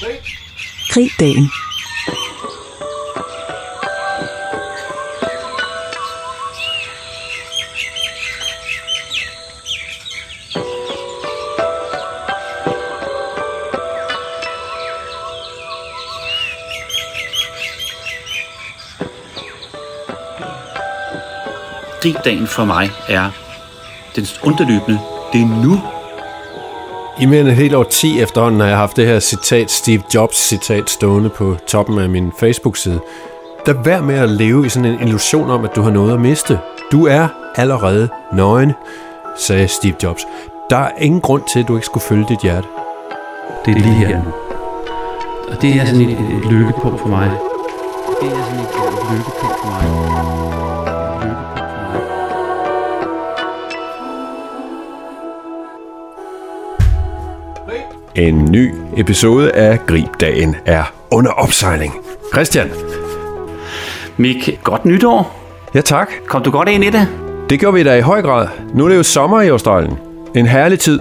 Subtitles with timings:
[0.00, 1.16] Krigdagen.
[1.18, 1.50] dagen.
[22.04, 23.30] Gribdagen for mig er
[24.16, 25.00] den underløbende.
[25.32, 25.93] Det er nu.
[27.20, 30.02] I mere end et helt år 10 efterhånden har jeg haft det her citat, Steve
[30.14, 33.00] Jobs citat, stående på toppen af min Facebook-side.
[33.66, 36.20] Der vær med at leve i sådan en illusion om, at du har noget at
[36.20, 36.58] miste.
[36.92, 38.72] Du er allerede nøgen,
[39.38, 40.26] sagde Steve Jobs.
[40.70, 42.66] Der er ingen grund til, at du ikke skulle følge dit hjerte.
[43.64, 44.30] Det er lige her nu.
[45.48, 47.30] Og det er sådan et, et lykkepunkt for mig.
[48.20, 50.43] Det er sådan et, et lykkepunkt for mig.
[58.16, 61.94] En ny episode af Gribdagen er under opsejling.
[62.32, 62.70] Christian.
[64.16, 65.40] Mik, godt nytår.
[65.74, 66.10] Ja tak.
[66.26, 67.08] Kom du godt ind i det?
[67.50, 68.48] Det gjorde vi da i høj grad.
[68.74, 69.98] Nu er det jo sommer i Australien.
[70.36, 71.00] En herlig tid.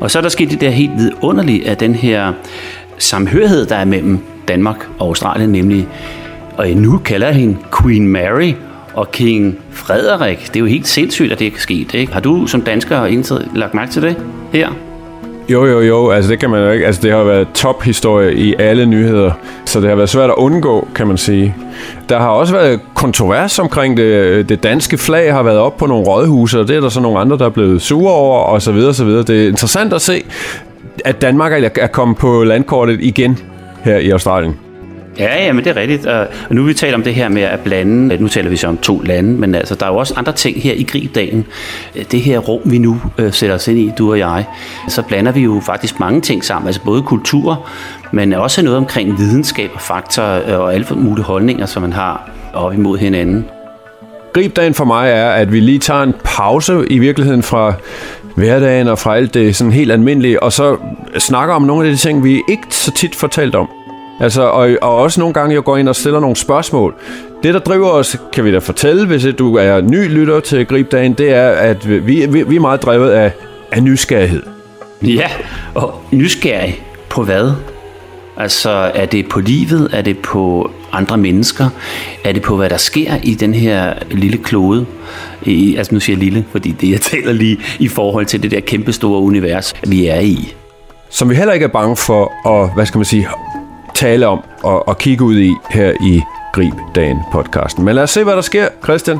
[0.00, 2.32] Og så er der sket det der helt vidunderlige af den her
[2.98, 4.18] samhørighed, der er mellem
[4.48, 5.88] Danmark og Australien, nemlig,
[6.56, 8.52] og nu kalder jeg hende Queen Mary
[8.94, 10.38] og King Frederik.
[10.38, 11.94] Det er jo helt sindssygt, at det er sket.
[11.94, 12.12] Ikke?
[12.12, 14.16] Har du som dansker indtil lagt mærke til det
[14.52, 14.68] her?
[15.48, 16.10] Jo, jo, jo.
[16.10, 16.86] Altså, det kan man jo ikke.
[16.86, 19.30] Altså, det har været tophistorie i alle nyheder.
[19.64, 21.54] Så det har været svært at undgå, kan man sige.
[22.08, 24.48] Der har også været kontrovers omkring det.
[24.48, 27.18] Det danske flag har været op på nogle rådhuse, og det er der så nogle
[27.18, 29.22] andre, der er blevet sure over, og så videre, så videre.
[29.22, 30.22] Det er interessant at se,
[31.04, 33.38] at Danmark er kommet på landkortet igen
[33.84, 34.63] her i Australien.
[35.18, 36.06] Ja, ja, men det er rigtigt.
[36.06, 38.66] Og nu vi taler om det her med at blande, øh, nu taler vi så
[38.66, 41.46] om to lande, men altså, der er jo også andre ting her i gribdagen.
[41.96, 44.44] Øh, det her rum, vi nu øh, sætter os ind i, du og jeg,
[44.88, 47.66] så blander vi jo faktisk mange ting sammen, altså både kultur,
[48.12, 52.30] men også noget omkring videnskab og faktor øh, og alle mulige holdninger, som man har
[52.54, 53.46] op imod hinanden.
[54.32, 57.72] Gribdagen for mig er, at vi lige tager en pause i virkeligheden fra
[58.36, 60.76] hverdagen og fra alt det sådan helt almindelige, og så
[61.18, 63.68] snakker om nogle af de ting, vi ikke så tit fortalt om.
[64.20, 66.94] Altså, og, og også nogle gange, jeg går ind og stiller nogle spørgsmål.
[67.42, 71.12] Det, der driver os, kan vi da fortælle, hvis du er ny lytter til Gribdagen,
[71.12, 73.32] det er, at vi, vi, vi er meget drevet af,
[73.72, 74.42] af nysgerrighed.
[75.02, 75.30] Ja,
[75.74, 77.52] og nysgerrig på hvad?
[78.36, 79.90] Altså, er det på livet?
[79.92, 81.68] Er det på andre mennesker?
[82.24, 84.86] Er det på, hvad der sker i den her lille klode?
[85.42, 88.50] I, altså, nu siger jeg lille, fordi det, jeg taler lige i forhold til det
[88.50, 90.54] der kæmpestore univers, vi er i.
[91.10, 93.28] Som vi heller ikke er bange for at, hvad skal man sige,
[94.04, 96.22] tale om og, og kigge ud i her i
[96.52, 97.84] Grib Dagen podcasten.
[97.84, 99.18] Men lad os se, hvad der sker, Christian.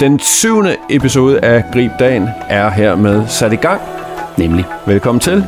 [0.00, 3.80] Den syvende episode af Grib Dagen er hermed sat i gang.
[4.38, 4.64] Nemlig.
[4.86, 5.44] Velkommen til.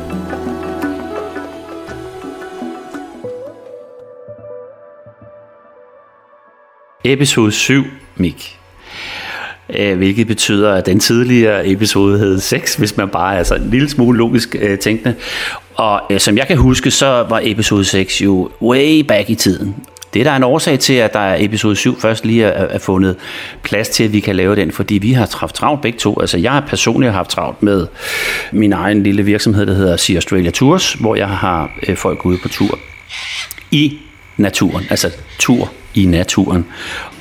[7.05, 7.83] Episode 7,
[8.15, 8.62] Mik.
[9.69, 13.69] Øh, hvilket betyder, at den tidligere episode hed 6, hvis man bare er sådan en
[13.69, 15.15] lille smule logisk øh, tænkende.
[15.75, 19.75] Og øh, som jeg kan huske, så var episode 6 jo way back i tiden.
[20.13, 22.79] Det er der en årsag til, at der er episode 7 først lige er, er
[22.79, 23.15] fundet
[23.63, 26.19] plads til, at vi kan lave den, fordi vi har haft travlt begge to.
[26.21, 27.87] Altså jeg har personligt haft travlt med
[28.51, 32.37] min egen lille virksomhed, der hedder Sea Australia Tours, hvor jeg har øh, folk ude
[32.43, 32.79] på tur
[33.71, 33.97] i
[34.37, 36.65] naturen, altså tur i naturen.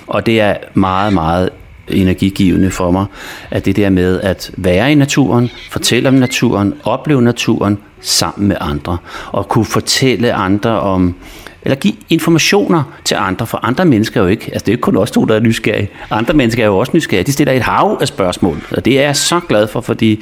[0.07, 1.51] Og det er meget, meget
[1.89, 3.07] energigivende for mig,
[3.51, 8.57] at det der med at være i naturen, fortælle om naturen, opleve naturen sammen med
[8.61, 8.97] andre,
[9.33, 11.15] og kunne fortælle andre om,
[11.63, 14.77] eller give informationer til andre, for andre mennesker er jo ikke, altså det er jo
[14.77, 17.53] ikke kun os to, der er nysgerrige, andre mennesker er jo også nysgerrige, de stiller
[17.53, 20.13] et hav af spørgsmål, og det er jeg så glad for, fordi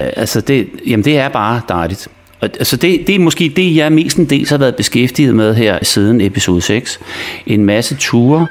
[0.00, 2.08] øh, altså det, jamen det er bare dejligt.
[2.40, 6.20] Og, altså det, det er måske det, jeg mestendels har været beskæftiget med her siden
[6.20, 7.00] episode 6.
[7.46, 8.46] En masse ture,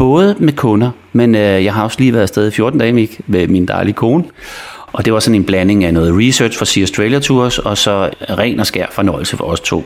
[0.00, 3.20] både med kunder, men øh, jeg har også lige været afsted i 14 dage Mik,
[3.26, 4.24] med min dejlige kone.
[4.92, 8.10] Og det var sådan en blanding af noget research for Sea Australia Tours, og så
[8.30, 9.84] ren og skær fornøjelse for os to.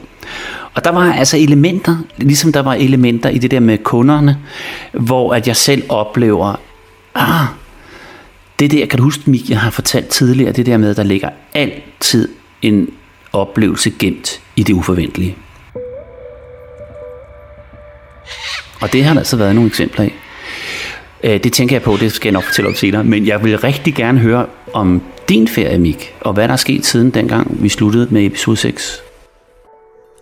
[0.74, 4.38] Og der var altså elementer, ligesom der var elementer i det der med kunderne,
[4.92, 6.60] hvor at jeg selv oplever,
[7.14, 7.46] ah,
[8.58, 11.02] det der, kan du huske, Mik, jeg har fortalt tidligere, det der med, at der
[11.02, 12.28] ligger altid
[12.62, 12.88] en
[13.32, 15.36] oplevelse gemt i det uforventelige.
[18.84, 20.14] Og det har der altså været nogle eksempler af.
[21.24, 23.58] Øh, det tænker jeg på, det skal jeg nok fortælle om senere, men jeg vil
[23.58, 27.68] rigtig gerne høre om din ferie, Mik, og hvad der er sket siden dengang, vi
[27.68, 29.02] sluttede med episode 6.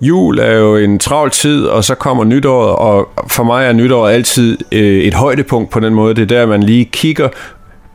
[0.00, 4.12] Jul er jo en travl tid, og så kommer nytåret, og for mig er nytåret
[4.12, 6.14] altid øh, et højdepunkt på den måde.
[6.14, 7.28] Det er der, man lige kigger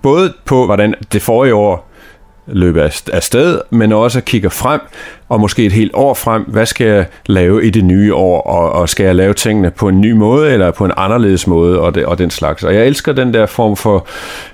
[0.01, 1.86] både på, hvordan det forrige år
[2.47, 4.81] løbe afsted, men også kigger frem,
[5.29, 8.71] og måske et helt år frem, hvad skal jeg lave i det nye år, og,
[8.71, 11.95] og skal jeg lave tingene på en ny måde, eller på en anderledes måde, og,
[11.95, 12.63] det, og den slags.
[12.63, 14.07] Og jeg elsker den der form for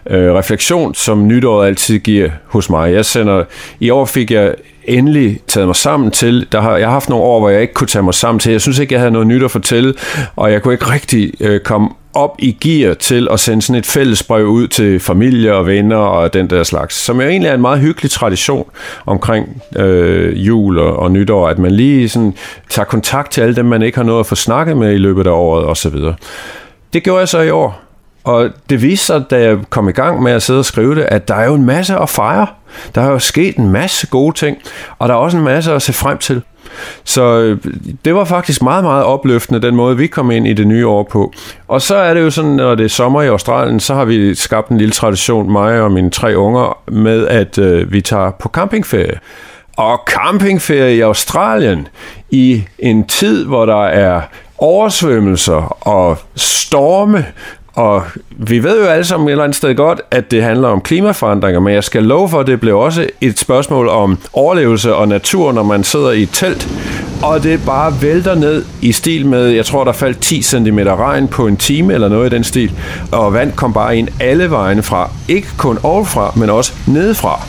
[0.09, 2.93] øh, refleksion, som nytåret altid giver hos mig.
[2.93, 3.43] Jeg sender,
[3.79, 4.53] I år fik jeg
[4.85, 6.47] endelig taget mig sammen til.
[6.51, 8.51] Der har, jeg har haft nogle år, hvor jeg ikke kunne tage mig sammen til.
[8.51, 9.93] Jeg synes ikke, jeg havde noget nyt at fortælle,
[10.35, 13.85] og jeg kunne ikke rigtig øh, komme op i gear til at sende sådan et
[13.85, 17.61] fællesbrev ud til familie og venner og den der slags, som jo egentlig er en
[17.61, 18.65] meget hyggelig tradition
[19.05, 22.33] omkring øh, jul og, og nytår, at man lige sådan
[22.69, 25.27] tager kontakt til alle dem, man ikke har noget at få snakket med i løbet
[25.27, 25.95] af året osv.
[26.93, 27.83] Det gjorde jeg så i år,
[28.23, 31.01] og det viste sig, da jeg kom i gang med at sidde og skrive det,
[31.01, 32.47] at der er jo en masse at fejre.
[32.95, 34.57] Der er jo sket en masse gode ting,
[34.99, 36.41] og der er også en masse at se frem til.
[37.03, 37.57] Så øh,
[38.05, 41.03] det var faktisk meget, meget opløftende, den måde, vi kom ind i det nye år
[41.03, 41.33] på.
[41.67, 44.35] Og så er det jo sådan, når det er sommer i Australien, så har vi
[44.35, 48.49] skabt en lille tradition, mig og mine tre unger, med at øh, vi tager på
[48.49, 49.19] campingferie.
[49.77, 51.87] Og campingferie i Australien
[52.29, 54.21] i en tid, hvor der er
[54.57, 57.25] oversvømmelser og storme
[57.75, 60.81] og vi ved jo alle sammen et eller andet sted godt, at det handler om
[60.81, 65.07] klimaforandringer, men jeg skal love for, at det blev også et spørgsmål om overlevelse og
[65.07, 66.67] natur, når man sidder i et telt,
[67.23, 71.27] og det bare vælter ned i stil med, jeg tror, der faldt 10 cm regn
[71.27, 72.71] på en time eller noget i den stil,
[73.11, 75.09] og vand kom bare ind alle vejene fra.
[75.27, 77.41] Ikke kun ovenfra, men også nedefra.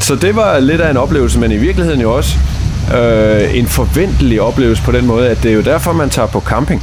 [0.00, 2.36] Så det var lidt af en oplevelse, men i virkeligheden jo også
[2.96, 6.40] øh, en forventelig oplevelse på den måde, at det er jo derfor, man tager på
[6.40, 6.82] camping.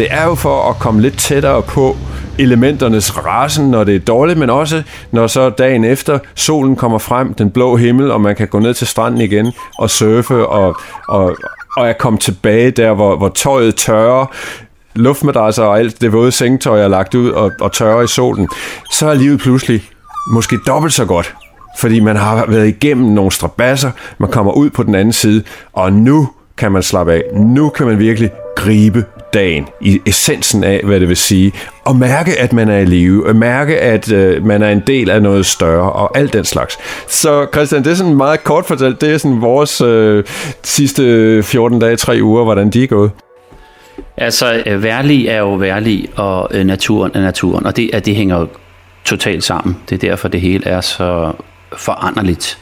[0.00, 1.96] Det er jo for at komme lidt tættere på
[2.38, 4.82] elementernes rasen, når det er dårligt, men også
[5.12, 8.74] når så dagen efter solen kommer frem, den blå himmel, og man kan gå ned
[8.74, 10.76] til stranden igen og surfe og,
[11.08, 11.36] og,
[11.76, 14.26] og er kommet tilbage der, hvor, hvor tøjet tørrer,
[14.94, 18.48] luftmadrasser og alt det våde sengetøj er lagt ud og, og tørrer i solen,
[18.92, 19.82] så er livet pludselig
[20.32, 21.34] måske dobbelt så godt.
[21.78, 25.42] Fordi man har været igennem nogle strabasser, man kommer ud på den anden side,
[25.72, 27.22] og nu kan man slappe af.
[27.34, 29.04] Nu kan man virkelig gribe
[29.34, 31.52] dagen, i essensen af, hvad det vil sige,
[31.84, 35.10] og mærke, at man er i live, og mærke, at øh, man er en del
[35.10, 36.78] af noget større, og alt den slags.
[37.08, 40.24] Så Christian, det er sådan meget kort fortalt, det er sådan vores øh,
[40.62, 43.10] sidste øh, 14 dage, 3 uger, hvordan de er gået.
[44.16, 48.16] Altså, øh, værlig er jo værlig, og øh, naturen er naturen, og det, at det
[48.16, 48.48] hænger jo
[49.04, 49.76] totalt sammen.
[49.88, 51.32] Det er derfor, det hele er så
[51.76, 52.58] foranderligt.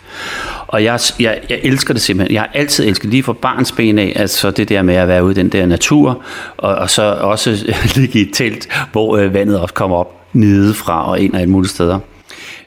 [0.68, 2.34] Og jeg, jeg, jeg elsker det simpelthen.
[2.34, 5.24] Jeg har altid elsket lige fra barns ben af, altså det der med at være
[5.24, 6.22] ude i den der natur,
[6.56, 11.10] og, og så også ligge i et telt, hvor øh, vandet også kommer op nedefra
[11.10, 11.98] og ind og et muligt steder.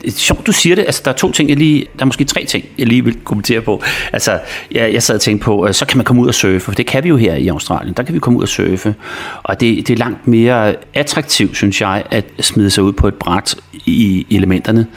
[0.01, 0.81] Det er sjovt, du siger det.
[0.85, 1.85] Altså, der er to ting, jeg lige...
[1.95, 3.81] Der er måske tre ting, jeg lige vil kommentere på.
[4.13, 4.39] Altså,
[4.71, 6.71] jeg, jeg sad og tænkte på, øh, så kan man komme ud og surfe, for
[6.71, 7.93] det kan vi jo her i Australien.
[7.97, 8.95] Der kan vi komme ud og surfe.
[9.43, 13.15] Og det, det er langt mere attraktivt, synes jeg, at smide sig ud på et
[13.15, 13.55] bræt
[13.85, 14.87] i elementerne,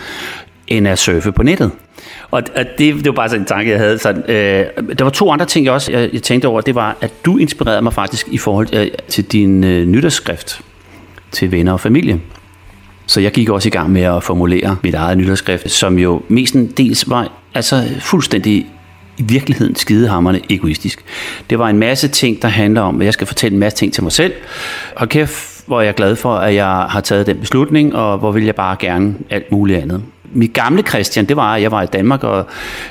[0.68, 1.70] end at surfe på nettet.
[2.34, 3.98] Og, og det, det var bare sådan en tanke, jeg havde.
[3.98, 6.60] Sådan, øh, der var to andre ting, jeg også jeg, jeg tænkte over.
[6.60, 10.60] Det var, at du inspirerede mig faktisk i forhold øh, til din øh, nytårsskrift
[11.32, 12.20] til venner og familie.
[13.06, 16.56] Så jeg gik også i gang med at formulere mit eget nytårsskrift, som jo mest
[16.76, 18.66] dels var altså fuldstændig
[19.18, 21.04] i virkeligheden skidehammerne egoistisk.
[21.50, 23.92] Det var en masse ting, der handler om, at jeg skal fortælle en masse ting
[23.92, 24.32] til mig selv.
[24.96, 28.32] Og kæft, hvor jeg er glad for, at jeg har taget den beslutning, og hvor
[28.32, 31.82] vil jeg bare gerne alt muligt andet mit gamle Christian, det var, at jeg var
[31.82, 32.46] i Danmark, og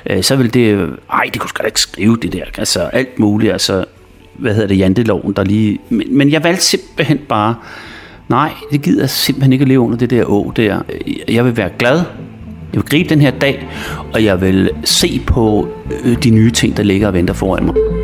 [0.10, 3.20] øh, så ville det, ej, det kunne sgu da ikke skrive det der, altså alt
[3.20, 3.86] muligt, altså,
[4.34, 7.56] hvad hedder det, janteloven, der lige, men, men jeg valgte simpelthen bare,
[8.30, 10.82] nej, det gider jeg simpelthen ikke at leve under det der å der.
[11.28, 11.98] Jeg vil være glad,
[12.74, 13.68] jeg vil gribe den her dag,
[14.14, 15.68] og jeg vil se på
[16.06, 18.03] øh, de nye ting, der ligger og venter foran mig.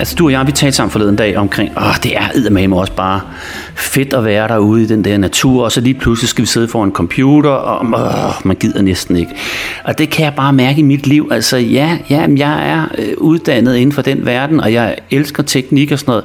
[0.00, 2.92] Altså du og jeg, vi talte sammen forleden dag omkring, åh, det er eddermame også
[2.92, 3.20] bare
[3.74, 6.68] fedt at være derude i den der natur, og så lige pludselig skal vi sidde
[6.68, 9.32] foran en computer, og åh, man gider næsten ikke.
[9.84, 11.28] Og det kan jeg bare mærke i mit liv.
[11.32, 15.92] Altså ja, ja jeg er øh, uddannet inden for den verden, og jeg elsker teknik
[15.92, 16.24] og sådan noget.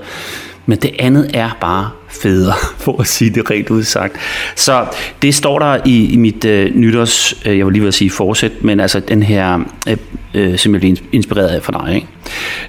[0.65, 1.89] Men det andet er bare
[2.21, 2.53] federe,
[2.83, 4.15] for at sige det rent udsagt.
[4.55, 4.85] Så
[5.21, 8.63] det står der i, i mit øh, nytårs, øh, jeg vil lige vil sige forsæt,
[8.63, 9.97] men altså den her, øh,
[10.33, 11.95] øh, simpelthen inspireret af for dig.
[11.95, 12.07] Ikke?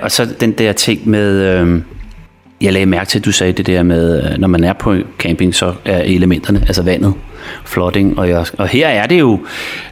[0.01, 1.83] Og så den der ting med, øh,
[2.61, 4.97] jeg lagde mærke til, at du sagde det der med, øh, når man er på
[5.19, 7.15] camping, så er elementerne, altså vandet,
[7.65, 8.19] flooding.
[8.19, 9.41] Og, jeg, og her er det jo,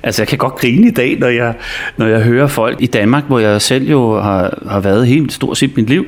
[0.03, 1.55] altså jeg kan godt grine i dag, når jeg,
[1.97, 5.59] når jeg hører folk i Danmark, hvor jeg selv jo har, har været helt stort
[5.59, 6.05] set mit liv.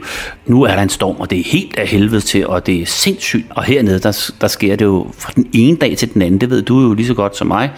[0.47, 2.87] Nu er der en storm, og det er helt af helvede til, og det er
[2.87, 3.47] sindssygt.
[3.51, 6.51] Og hernede, der, der sker det jo fra den ene dag til den anden, det
[6.51, 7.71] ved du jo lige så godt som mig,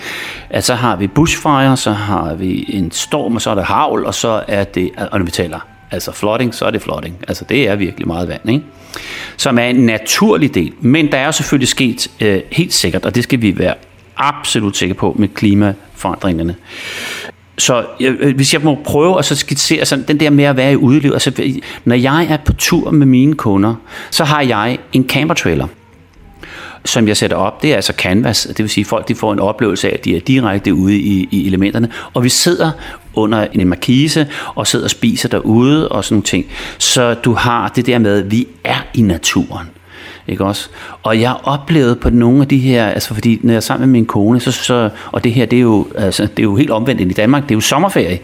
[0.50, 4.04] at så har vi bushfire, så har vi en storm, og så er der havl,
[4.04, 5.58] og så er det, og når vi taler
[5.90, 7.16] altså flooding, så er det flooding.
[7.28, 8.64] Altså det er virkelig meget vand, ikke?
[9.36, 10.72] Som er en naturlig del.
[10.80, 13.74] Men der er jo selvfølgelig sket øh, helt sikkert, og det skal vi være
[14.16, 16.54] absolut sikre på med klimaforandringerne.
[17.58, 20.56] Så jeg, øh, hvis jeg må prøve at så skitsere sådan, den der med at
[20.56, 21.54] være i udeliv, altså øh,
[21.84, 23.74] når jeg er på tur med mine kunder,
[24.10, 25.66] så har jeg en camper trailer
[26.84, 29.32] som jeg sætter op, det er altså canvas, det vil sige, at folk de får
[29.32, 32.70] en oplevelse af, at de er direkte ude i, i elementerne, og vi sidder
[33.18, 36.46] under en markise og sidder og spiser derude og sådan nogle ting.
[36.78, 39.66] Så du har det der med, at vi er i naturen.
[40.28, 40.68] Ikke også?
[41.02, 43.88] Og jeg har oplevet på nogle af de her, altså fordi når jeg er sammen
[43.88, 46.56] med min kone, så, så, og det her, det er, jo, altså, det er jo
[46.56, 48.18] helt omvendt end i Danmark, det er jo sommerferie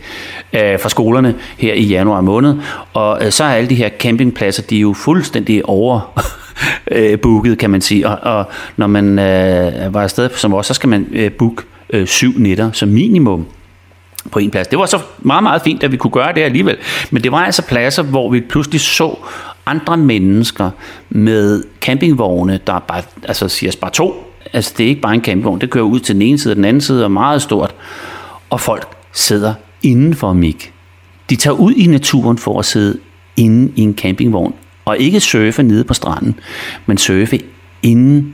[0.52, 2.54] øh, fra skolerne her i januar måned,
[2.92, 6.20] og øh, så er alle de her campingpladser, de er jo fuldstændig over
[6.90, 8.08] øh, booket, kan man sige.
[8.08, 8.46] Og, og
[8.76, 12.72] når man øh, var afsted som os, så skal man øh, booke øh, syv nætter
[12.72, 13.46] som minimum
[14.30, 14.68] på en plads.
[14.68, 16.76] Det var så meget, meget fint, at vi kunne gøre det alligevel.
[17.10, 19.18] Men det var altså pladser, hvor vi pludselig så
[19.66, 20.70] andre mennesker
[21.10, 24.34] med campingvogne, der bare, altså siger bare to.
[24.52, 26.56] Altså det er ikke bare en campingvogn, det kører ud til den ene side og
[26.56, 27.74] den anden side, og meget stort.
[28.50, 30.56] Og folk sidder indenfor mig.
[31.30, 32.98] De tager ud i naturen for at sidde
[33.36, 34.54] inde i en campingvogn
[34.84, 36.40] og ikke surfe nede på stranden,
[36.86, 37.40] men surfe
[37.82, 38.32] inde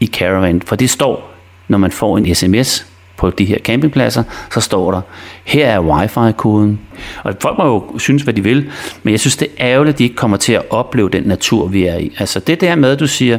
[0.00, 0.62] i caravan.
[0.62, 1.34] For det står,
[1.68, 2.86] når man får en sms
[3.20, 4.22] på de her campingpladser,
[4.52, 5.00] så står der,
[5.44, 6.80] her er wifi-koden.
[7.22, 8.70] Og folk må jo synes, hvad de vil,
[9.02, 11.66] men jeg synes, det er ærgerligt, at de ikke kommer til at opleve den natur,
[11.66, 12.16] vi er i.
[12.18, 13.38] Altså det der med, at du siger,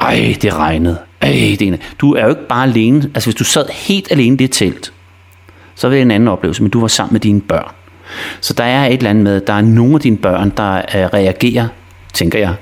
[0.00, 0.98] ej, det regnede.
[1.20, 1.78] Ej, det ene.
[1.98, 3.10] Du er jo ikke bare alene.
[3.14, 4.92] Altså hvis du sad helt alene i det telt,
[5.74, 7.72] så vil det en anden oplevelse, men du var sammen med dine børn.
[8.40, 10.76] Så der er et eller andet med, at der er nogle af dine børn, der
[10.76, 11.68] øh, reagerer,
[12.12, 12.54] tænker jeg,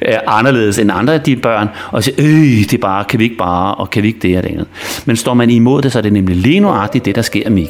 [0.00, 2.26] er anderledes end andre af dine børn, og siger, øh,
[2.70, 4.66] det er bare, kan vi ikke bare, og kan vi ikke det og det andet.
[5.04, 7.68] Men står man imod det, så er det nemlig lige nuagtigt det, der sker, Mik.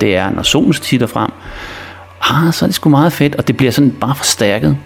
[0.00, 1.30] Det er, når solen titter frem,
[2.20, 4.76] ah, så er det sgu meget fedt, og det bliver sådan bare forstærket.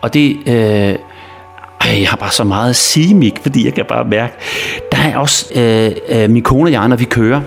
[0.00, 0.94] Og det, øh,
[1.80, 4.34] ej, jeg har bare så meget at sige, Mik, fordi jeg kan bare mærke,
[4.92, 7.40] der er også øh, øh, min kone og jeg, når vi kører,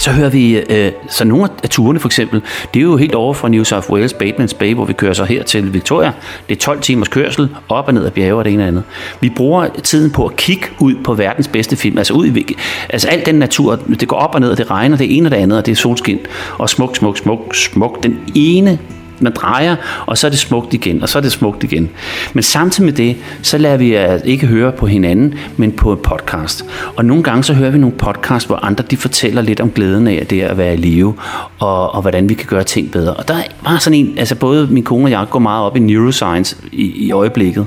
[0.00, 2.42] så hører vi, øh, så nogle af turene for eksempel,
[2.74, 5.24] det er jo helt over fra New South Wales, Batemans Bay, hvor vi kører så
[5.24, 6.12] her til Victoria.
[6.48, 8.82] Det er 12 timers kørsel, op og ned af bjerge og det ene og andet.
[9.20, 12.56] Vi bruger tiden på at kigge ud på verdens bedste film, altså ud i,
[12.88, 15.30] altså al den natur, det går op og ned, og det regner, det ene og
[15.30, 16.18] det andet, og det er solskin,
[16.58, 18.02] og smuk, smuk, smuk, smuk.
[18.02, 18.78] Den ene
[19.22, 21.90] man drejer, og så er det smukt igen, og så er det smukt igen.
[22.32, 23.96] Men samtidig med det, så lader vi
[24.30, 26.64] ikke høre på hinanden, men på en podcast.
[26.96, 30.08] Og nogle gange så hører vi nogle podcast, hvor andre de fortæller lidt om glæden
[30.08, 31.14] af det at være i live,
[31.58, 33.14] og, og hvordan vi kan gøre ting bedre.
[33.14, 35.80] Og der var sådan en, altså både min kone og jeg går meget op i
[35.80, 37.66] neuroscience i, i øjeblikket.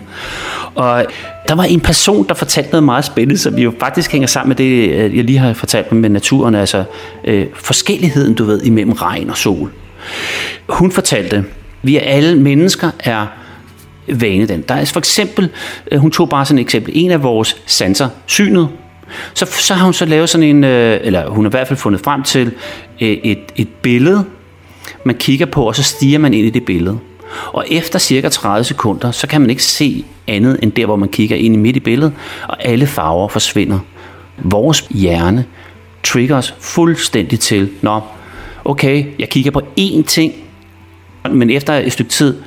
[0.76, 1.06] Og
[1.48, 4.56] der var en person, der fortalte noget meget spændende, som jo faktisk hænger sammen med
[4.56, 6.84] det, øh, jeg lige har fortalt med naturen, altså
[7.26, 9.72] øh, forskelligheden, du ved, imellem regn og sol.
[10.70, 11.46] Hun fortalte,
[11.82, 13.28] vi er alle mennesker er
[14.08, 14.62] vane den.
[14.62, 15.50] Der er for eksempel,
[15.92, 18.70] øh, hun tog bare sådan et eksempel, en af vores sanser, synet,
[19.34, 21.80] så, så har hun så lavet sådan en, øh, eller hun har i hvert fald
[21.80, 22.52] fundet frem til
[23.02, 24.26] øh, et, et billede,
[25.04, 27.00] man kigger på, og så stiger man ind i det billede.
[27.54, 31.10] Og efter cirka 30 sekunder, så kan man ikke se andet end der, hvor man
[31.10, 32.14] kigger ind i midt i billedet,
[32.48, 33.80] og alle farver forsvinder.
[34.38, 35.46] Vores hjerne
[36.04, 38.18] trigger os fuldstændig til, når
[38.66, 40.34] okay, jeg kigger på én ting,
[41.32, 42.42] men efter et stykke tid,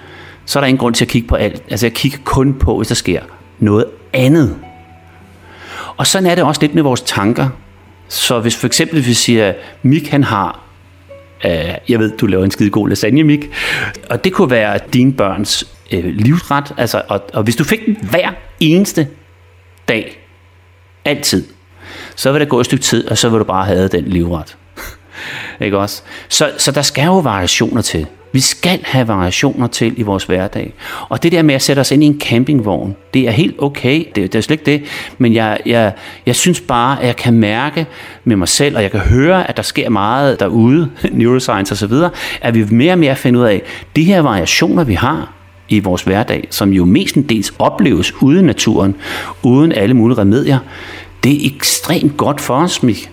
[0.46, 1.62] så er der ingen grund til at kigge på alt.
[1.70, 3.22] Altså jeg kigger kun på, hvis der sker
[3.58, 4.56] noget andet.
[5.96, 7.48] Og sådan er det også lidt med vores tanker.
[8.08, 10.60] Så hvis for eksempel vi siger, Mik han har,
[11.44, 13.50] øh, jeg ved, du laver en skide god lasagne, Mik,
[14.10, 17.96] og det kunne være din børns øh, livsret, altså, og, og hvis du fik den
[18.10, 18.30] hver
[18.60, 19.08] eneste
[19.88, 20.18] dag,
[21.04, 21.44] altid,
[22.16, 24.56] så vil der gå et stykke tid, og så vil du bare have den livret.
[25.60, 26.02] Ikke også?
[26.28, 28.06] Så, så der skal jo variationer til.
[28.32, 30.74] Vi skal have variationer til i vores hverdag.
[31.08, 34.04] Og det der med at sætte os ind i en campingvogn, det er helt okay.
[34.14, 34.82] Det, det er slet ikke det.
[35.18, 35.92] Men jeg, jeg,
[36.26, 37.86] jeg synes bare, at jeg kan mærke
[38.24, 41.94] med mig selv, og jeg kan høre, at der sker meget derude, neuroscience osv.,
[42.40, 43.62] at vi mere og mere finder ud af,
[43.96, 45.32] de her variationer, vi har,
[45.68, 48.94] i vores hverdag, som jo mestendels opleves uden naturen,
[49.42, 50.58] uden alle mulige remedier,
[51.24, 53.10] det er ekstremt godt for os, Mik.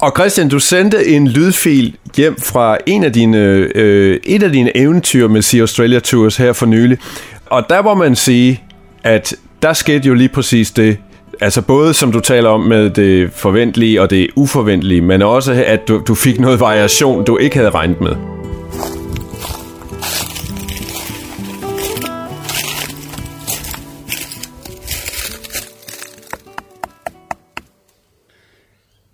[0.00, 3.38] Og Christian, du sendte en lydfil hjem fra en af dine,
[3.74, 6.98] øh, et af dine eventyr med Sea Australia Tours her for nylig.
[7.46, 8.62] Og der må man sige,
[9.04, 10.98] at der skete jo lige præcis det,
[11.40, 15.88] Altså både som du taler om med det forventelige og det uforventelige, men også at
[15.88, 18.12] du, du fik noget variation, du ikke havde regnet med.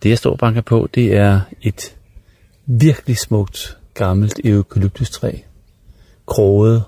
[0.03, 1.97] Det jeg står og banker på, det er et
[2.67, 5.39] virkelig smukt gammelt eukalyptustræ.
[6.27, 6.83] Kroget.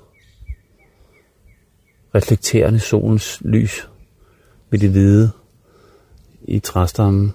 [2.15, 3.89] reflekterende solens lys
[4.71, 5.31] med det hvide
[6.45, 7.33] i træstammen.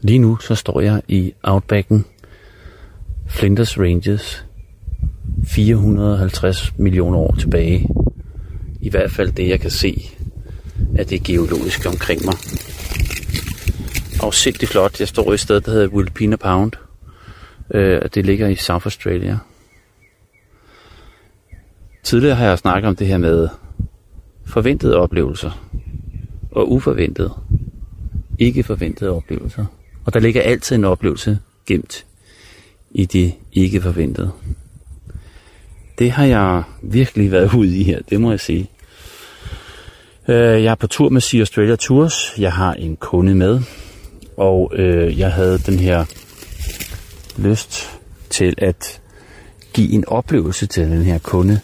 [0.00, 2.04] Lige nu så står jeg i Outbacken,
[3.26, 4.44] Flinders Ranges,
[5.46, 7.88] 450 millioner år tilbage.
[8.80, 10.10] I hvert fald det, jeg kan se
[10.98, 12.34] af det geologiske omkring mig.
[14.24, 15.00] Afsindigt flot.
[15.00, 16.72] Jeg står i et sted, der hedder Wilpina Pound.
[17.74, 19.38] Øh, det ligger i South Australia.
[22.02, 23.48] Tidligere har jeg snakket om det her med
[24.46, 25.68] forventede oplevelser
[26.50, 27.34] og uforventede,
[28.38, 29.66] ikke forventede oplevelser.
[30.04, 32.06] Og der ligger altid en oplevelse gemt
[32.90, 34.30] i det ikke forventede.
[35.98, 38.70] Det har jeg virkelig været ude i her, det må jeg sige.
[40.28, 42.38] Øh, jeg er på tur med Sea Australia Tours.
[42.38, 43.60] Jeg har en kunde med,
[44.36, 46.04] og øh, jeg havde den her
[47.36, 48.00] lyst
[48.30, 49.00] til at
[49.72, 51.60] give en oplevelse til den her kunde,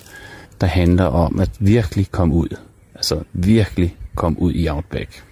[0.60, 2.56] der handler om at virkelig komme ud.
[2.94, 5.24] Altså virkelig komme ud i Outback.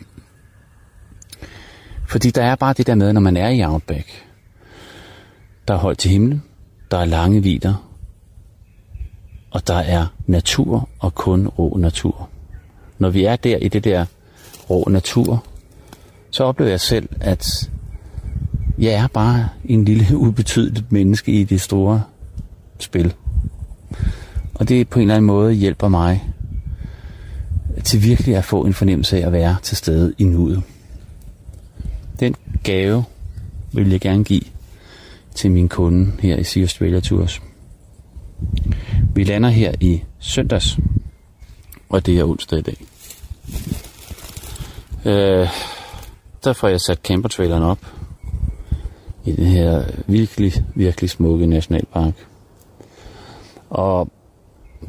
[2.08, 4.24] Fordi der er bare det der med, når man er i Outback.
[5.68, 6.42] Der er højt til himlen,
[6.90, 7.88] der er lange vider,
[9.50, 12.28] og der er natur og kun rå natur.
[12.98, 14.06] Når vi er der i det der
[14.70, 15.44] rå natur,
[16.30, 17.70] så oplevede jeg selv, at
[18.78, 22.02] jeg er bare en lille ubetydeligt menneske i det store
[22.78, 23.14] spil.
[24.54, 26.24] Og det på en eller anden måde hjælper mig
[27.84, 30.62] til virkelig at få en fornemmelse af at være til stede i nuet.
[32.20, 33.04] Den gave
[33.72, 34.42] vil jeg gerne give
[35.34, 37.42] til min kunde her i Sea Australia Tours.
[39.14, 40.78] Vi lander her i søndags,
[41.88, 42.76] og det er onsdag i dag.
[45.04, 45.48] Øh,
[46.44, 47.78] der får jeg sat campertraileren op
[49.24, 52.14] i den her virkelig, virkelig smukke nationalpark.
[53.70, 54.08] Og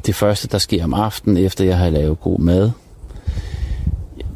[0.06, 2.70] det første, der sker om aftenen, efter jeg har lavet god mad,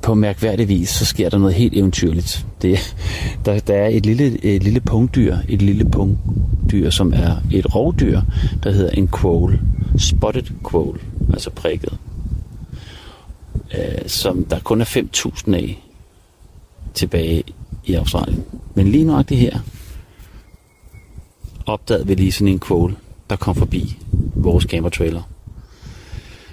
[0.02, 2.47] på mærkværdig vis, så sker der noget helt eventyrligt.
[2.62, 2.97] Det,
[3.44, 8.20] der, der er et lille, et lille punktdyr, et lille punktdyr, som er et rovdyr,
[8.62, 9.61] der hedder en quoll.
[9.98, 11.00] Spotted quoll,
[11.33, 11.98] altså prikket.
[13.74, 15.84] Øh, som der kun er 5.000 af
[16.94, 17.42] tilbage
[17.85, 18.44] i Australien.
[18.74, 19.59] Men lige nøjagtigt her,
[21.66, 22.96] opdagede vi lige sådan en quoll,
[23.30, 23.96] der kom forbi
[24.35, 25.22] vores camper trailer.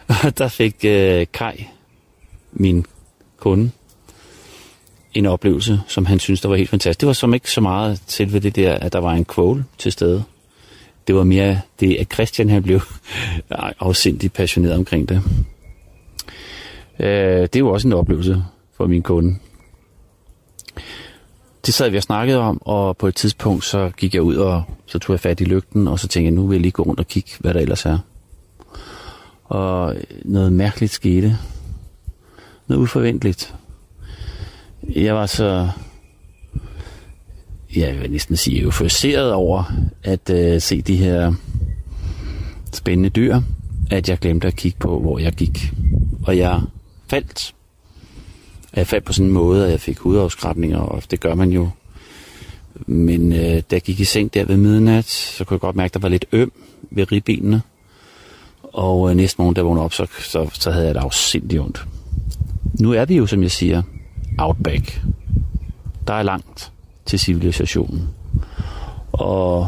[0.07, 1.67] Og der fik øh, Kai,
[2.51, 2.85] min
[3.37, 3.71] kunde,
[5.13, 6.99] en oplevelse, som han synes der var helt fantastisk.
[6.99, 9.63] Det var som ikke så meget til ved det der, at der var en quoll
[9.77, 10.23] til stede.
[11.07, 12.81] Det var mere det, at Christian han blev
[13.79, 15.21] afsindigt passioneret omkring det.
[16.99, 18.43] Øh, det var også en oplevelse
[18.77, 19.35] for min kunde.
[21.65, 24.63] Det sad vi og snakkede om, og på et tidspunkt så gik jeg ud, og
[24.85, 26.83] så tog jeg fat i lygten, og så tænkte jeg, nu vil jeg lige gå
[26.83, 27.97] rundt og kigge, hvad der ellers er.
[29.43, 29.95] Og
[30.25, 31.37] noget mærkeligt skete.
[32.67, 33.55] Noget uforventeligt.
[34.95, 35.69] Jeg var så,
[37.75, 39.63] ja, jeg vil næsten sige, euforiseret over
[40.03, 41.33] at øh, se de her
[42.73, 43.41] spændende dyr,
[43.91, 45.73] at jeg glemte at kigge på, hvor jeg gik.
[46.25, 46.61] Og jeg
[47.07, 47.53] faldt.
[48.75, 51.69] Jeg faldt på sådan en måde, at jeg fik hudafskrabninger, og det gør man jo.
[52.85, 55.89] Men øh, da jeg gik i seng der ved midnat, så kunne jeg godt mærke,
[55.89, 56.51] at der var lidt øm
[56.91, 57.61] ved ribbenene.
[58.63, 61.61] Og øh, næste morgen, da jeg vågnede op, så, så, så havde jeg det afsindigt
[61.61, 61.85] ondt.
[62.79, 63.81] Nu er vi jo, som jeg siger,
[64.37, 65.01] outback.
[66.07, 66.71] Der er langt
[67.05, 68.09] til civilisationen.
[69.11, 69.67] Og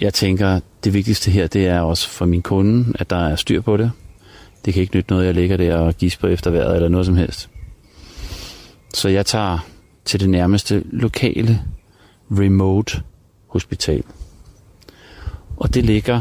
[0.00, 3.60] jeg tænker, det vigtigste her, det er også for min kunde, at der er styr
[3.60, 3.92] på det.
[4.66, 7.16] Det kan ikke nytte noget, jeg ligger der og gisper efter vejret eller noget som
[7.16, 7.50] helst.
[8.94, 9.58] Så jeg tager
[10.04, 11.62] til det nærmeste lokale
[12.30, 13.02] remote
[13.46, 14.02] hospital.
[15.56, 16.20] Og det ligger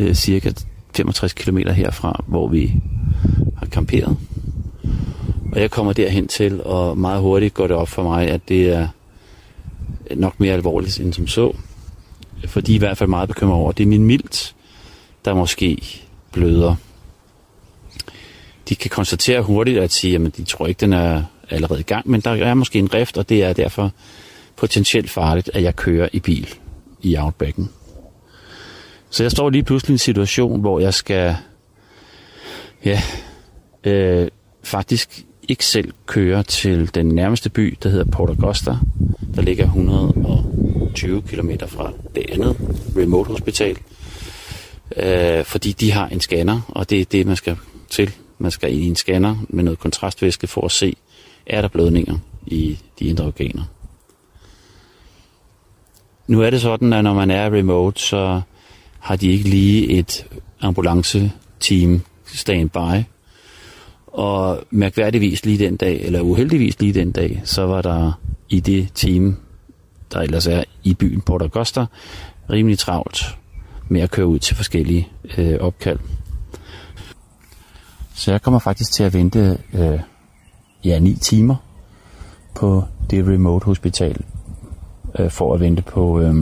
[0.00, 0.52] øh, cirka
[0.96, 2.74] 65 km herfra, hvor vi
[3.56, 4.16] har kamperet.
[5.52, 8.72] Og jeg kommer derhen til, og meget hurtigt går det op for mig, at det
[8.72, 8.88] er
[10.16, 11.56] nok mere alvorligt end som så.
[12.46, 14.54] Fordi i hvert fald meget bekymret over, det er min milt,
[15.24, 16.76] der måske bløder
[18.68, 22.10] de kan konstatere hurtigt at sige, at de tror ikke, den er allerede i gang,
[22.10, 23.92] men der er måske en rift, og det er derfor
[24.56, 26.54] potentielt farligt, at jeg kører i bil
[27.02, 27.70] i Outbacken.
[29.10, 31.36] Så jeg står lige pludselig i en situation, hvor jeg skal
[32.84, 33.02] ja,
[33.84, 34.28] øh,
[34.62, 38.76] faktisk ikke selv køre til den nærmeste by, der hedder Port Augusta,
[39.34, 42.56] der ligger 120 km fra det andet
[42.96, 43.76] remote hospital,
[44.96, 47.56] øh, fordi de har en scanner, og det er det, man skal
[47.90, 50.96] til man skal i en scanner med noget kontrastvæske for at se,
[51.46, 53.62] er der blødninger i de indre organer.
[56.26, 58.40] Nu er det sådan, at når man er remote, så
[58.98, 60.26] har de ikke lige et
[60.60, 63.04] ambulance-team standby.
[64.06, 68.12] Og mærkværdigvis lige den dag, eller uheldigvis lige den dag, så var der
[68.48, 69.36] i det team,
[70.12, 71.86] der ellers er i byen Port Augusta,
[72.50, 73.38] rimelig travlt
[73.88, 75.98] med at køre ud til forskellige øh, opkald.
[78.24, 80.00] Så jeg kommer faktisk til at vente øh,
[80.84, 81.56] ja, 9 timer
[82.54, 84.24] på det remote hospital
[85.18, 86.34] øh, for at vente på øh,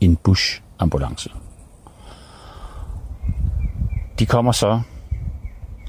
[0.00, 1.30] en Bush-ambulance.
[4.18, 4.80] De kommer så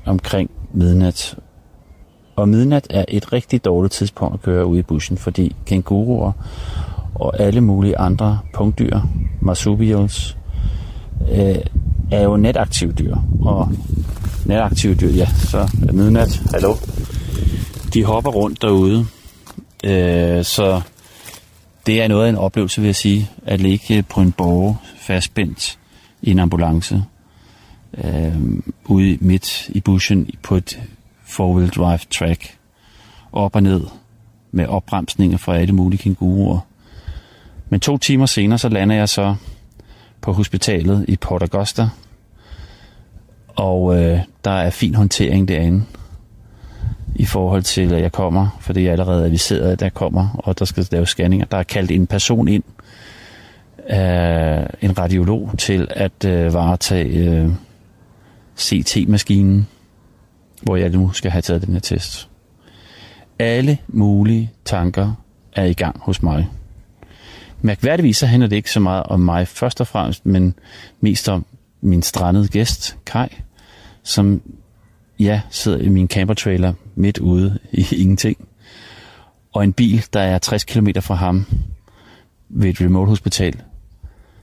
[0.05, 1.39] omkring midnat.
[2.35, 6.31] Og midnat er et rigtig dårligt tidspunkt at køre ud i bussen, fordi kænguruer
[7.15, 8.99] og alle mulige andre punktdyr,
[9.41, 10.37] marsupials,
[11.31, 11.55] øh,
[12.11, 13.15] er jo netaktive dyr.
[13.41, 13.69] Og
[14.45, 16.75] nataktive dyr, ja, så er midnat, hallo,
[17.93, 19.05] de hopper rundt derude.
[19.83, 20.81] Øh, så
[21.85, 25.79] det er noget af en oplevelse, vil jeg sige, at ligge på en borg fastspændt
[26.21, 27.03] i en ambulance
[27.97, 28.35] øh,
[28.85, 30.79] ude midt i bushen på et
[31.25, 32.57] four-wheel drive track.
[33.31, 33.81] Op og ned
[34.51, 36.59] med opbremsninger fra alle mulige kænguruer.
[37.69, 39.35] Men to timer senere, så lander jeg så
[40.21, 41.89] på hospitalet i Port Augusta,
[43.47, 45.83] og øh, der er fin håndtering derinde
[47.15, 50.59] i forhold til, at jeg kommer, for det er allerede aviseret, at jeg kommer, og
[50.59, 51.45] der skal laves scanninger.
[51.45, 52.63] Der er kaldt en person ind,
[53.89, 57.49] øh, en radiolog, til at øh, varetage øh,
[58.59, 59.67] CT-maskinen,
[60.61, 62.29] hvor jeg nu skal have taget den her test.
[63.39, 65.13] Alle mulige tanker
[65.55, 66.47] er i gang hos mig.
[67.61, 70.53] Mærkværdigvis så handler det ikke så meget om mig først og fremmest, men
[71.01, 71.45] mest om
[71.81, 73.27] min strandede gæst, Kai,
[74.03, 74.41] som
[75.19, 78.47] ja, sidder i min campertrailer midt ude i ingenting.
[79.53, 81.45] Og en bil, der er 60 km fra ham
[82.49, 83.61] ved et remote hospital,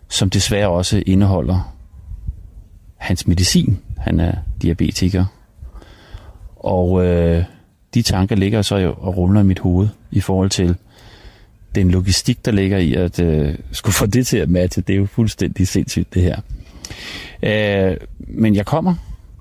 [0.09, 1.75] som desværre også indeholder
[2.97, 3.79] hans medicin.
[3.99, 5.25] Han er diabetiker.
[6.57, 7.45] Og øh,
[7.95, 10.77] de tanker ligger så jo og rumler i mit hoved i forhold til
[11.75, 14.83] den logistik, der ligger i at øh, skulle få det til at matche.
[14.83, 16.41] Det er jo fuldstændig sindssygt, det her.
[17.43, 18.95] Øh, men jeg kommer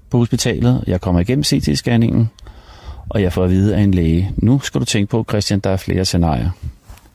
[0.10, 2.26] på hospitalet, jeg kommer igennem CT-scanningen,
[3.10, 5.70] og jeg får at vide af en læge, nu skal du tænke på, Christian, der
[5.70, 6.50] er flere scenarier.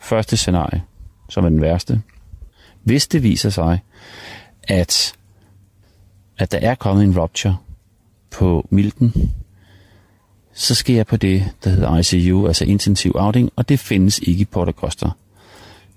[0.00, 0.82] Første scenarie,
[1.28, 2.02] som er den værste.
[2.84, 3.78] Hvis det viser sig,
[4.62, 5.14] at,
[6.38, 7.56] at der er kommet en rupture
[8.30, 9.32] på milten,
[10.54, 14.40] så skal jeg på det, der hedder ICU, altså intensiv afdeling, og det findes ikke
[14.40, 14.98] i Port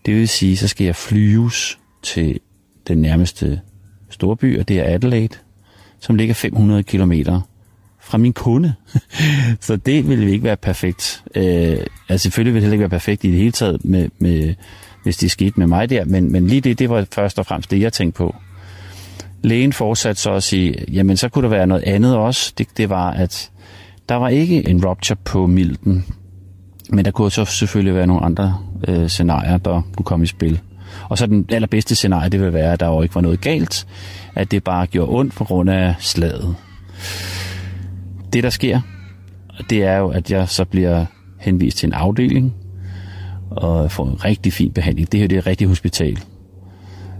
[0.05, 2.39] Det vil sige, så skal jeg flyves til
[2.87, 3.61] den nærmeste
[4.09, 5.37] storby, og det er Adelaide,
[6.05, 7.11] som ligger 500 km
[7.99, 8.73] fra min kunde.
[9.59, 11.23] så det ville ikke være perfekt.
[11.35, 11.77] Øh,
[12.09, 14.55] altså selvfølgelig ville det ikke være perfekt i det hele taget, med, med,
[15.03, 17.71] hvis det skete med mig der, men, men lige det, det var først og fremmest
[17.71, 18.35] det, jeg tænkte på.
[19.43, 22.53] Lægen fortsatte så at sige, jamen så kunne der være noget andet også.
[22.57, 23.51] Det, det var, at
[24.09, 26.05] der var ikke en rupture på milten,
[26.89, 30.59] men der kunne så selvfølgelig være nogle andre øh, scenarier, der kunne komme i spil.
[31.09, 33.87] Og så den allerbedste scenarie, det vil være, at der jo ikke var noget galt,
[34.35, 36.55] at det bare gjorde ondt på grund af slaget.
[38.33, 38.81] Det, der sker,
[39.69, 41.05] det er jo, at jeg så bliver
[41.39, 42.53] henvist til en afdeling,
[43.49, 45.11] og får en rigtig fin behandling.
[45.11, 46.19] Det her det er et rigtigt hospital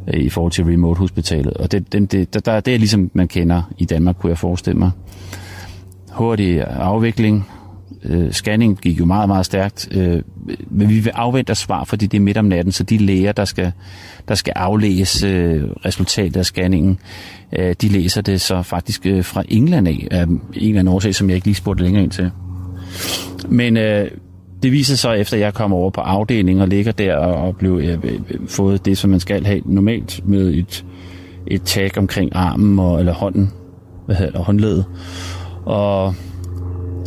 [0.07, 1.53] øh, i forhold til remote hospitalet.
[1.53, 4.79] Og det, det, der, der, det er ligesom man kender i Danmark, kunne jeg forestille
[4.79, 4.91] mig.
[6.11, 7.47] Hurtig afvikling,
[8.09, 10.21] øh, scanning gik jo meget, meget stærkt, øh,
[10.69, 13.45] men vi vil afvente svar, fordi det er midt om natten, så de læger, der
[13.45, 13.71] skal,
[14.27, 16.99] der skal aflæse øh, resultatet af scanningen,
[17.59, 21.15] øh, de læser det så faktisk øh, fra England af, af en eller anden årsag,
[21.15, 22.31] som jeg ikke lige spurgte længere ind til.
[23.49, 24.11] Men øh,
[24.63, 27.79] det viser sig, efter jeg kommer over på afdelingen og ligger der og, og blev
[27.83, 30.85] øh, øh, fået det, som man skal have normalt med et,
[31.47, 33.51] et tag omkring armen og, eller hånden,
[34.05, 34.85] hvad hedder det, håndledet.
[35.65, 36.15] Og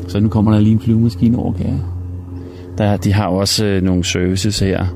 [0.08, 1.78] så nu kommer der lige en flyvemaskine over, kan jeg.
[2.78, 4.86] Der, de har også øh, nogle services her,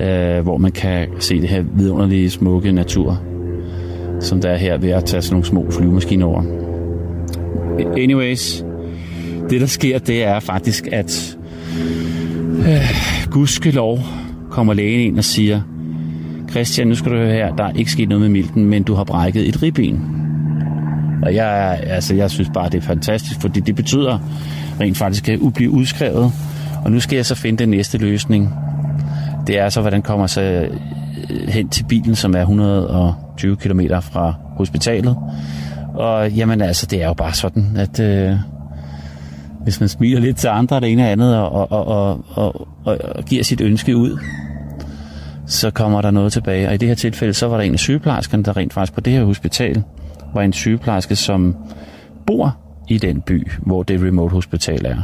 [0.00, 3.20] øh, hvor man kan se det her vidunderlige, smukke natur,
[4.20, 6.42] som der er her ved at tage sådan nogle små flyvemaskiner over.
[7.96, 8.64] Anyways,
[9.50, 11.38] det der sker, det er faktisk, at
[12.58, 12.90] øh,
[13.30, 13.98] gudskelov
[14.50, 15.60] kommer lægen ind og siger,
[16.50, 18.94] Christian, nu skal du høre her, der er ikke sket noget med milten, men du
[18.94, 20.00] har brækket et ribben.
[21.22, 24.18] Og jeg, altså, jeg synes bare, det er fantastisk, fordi det betyder
[24.80, 26.32] rent faktisk at blive udskrevet.
[26.84, 28.54] Og nu skal jeg så finde den næste løsning.
[29.46, 34.34] Det er så, hvordan kommer så øh, hen til bilen, som er 120 km fra
[34.56, 35.16] hospitalet.
[35.94, 38.36] Og jamen altså, det er jo bare sådan, at øh,
[39.64, 42.98] hvis man smiler lidt til andre, det ene og andet, og, og, og, og, og,
[43.14, 44.18] og giver sit ønske ud,
[45.46, 46.68] så kommer der noget tilbage.
[46.68, 49.00] Og i det her tilfælde, så var der en af sygeplejerskerne, der rent faktisk på
[49.00, 49.82] det her hospital,
[50.34, 51.56] var en sygeplejerske, som
[52.26, 52.56] bor
[52.88, 55.02] i den by, hvor det remote hospital er.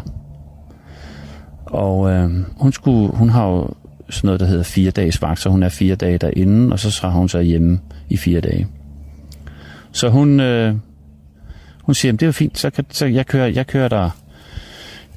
[1.66, 3.70] Og øh, hun, skulle, hun har jo
[4.10, 6.98] sådan noget, der hedder fire dages vagt, så hun er fire dage derinde, og så
[7.02, 8.66] har hun sig hjemme i fire dage.
[9.92, 10.74] Så hun, øh,
[11.82, 14.10] hun siger, det er fint, så, kan, så jeg, kører, jeg kører der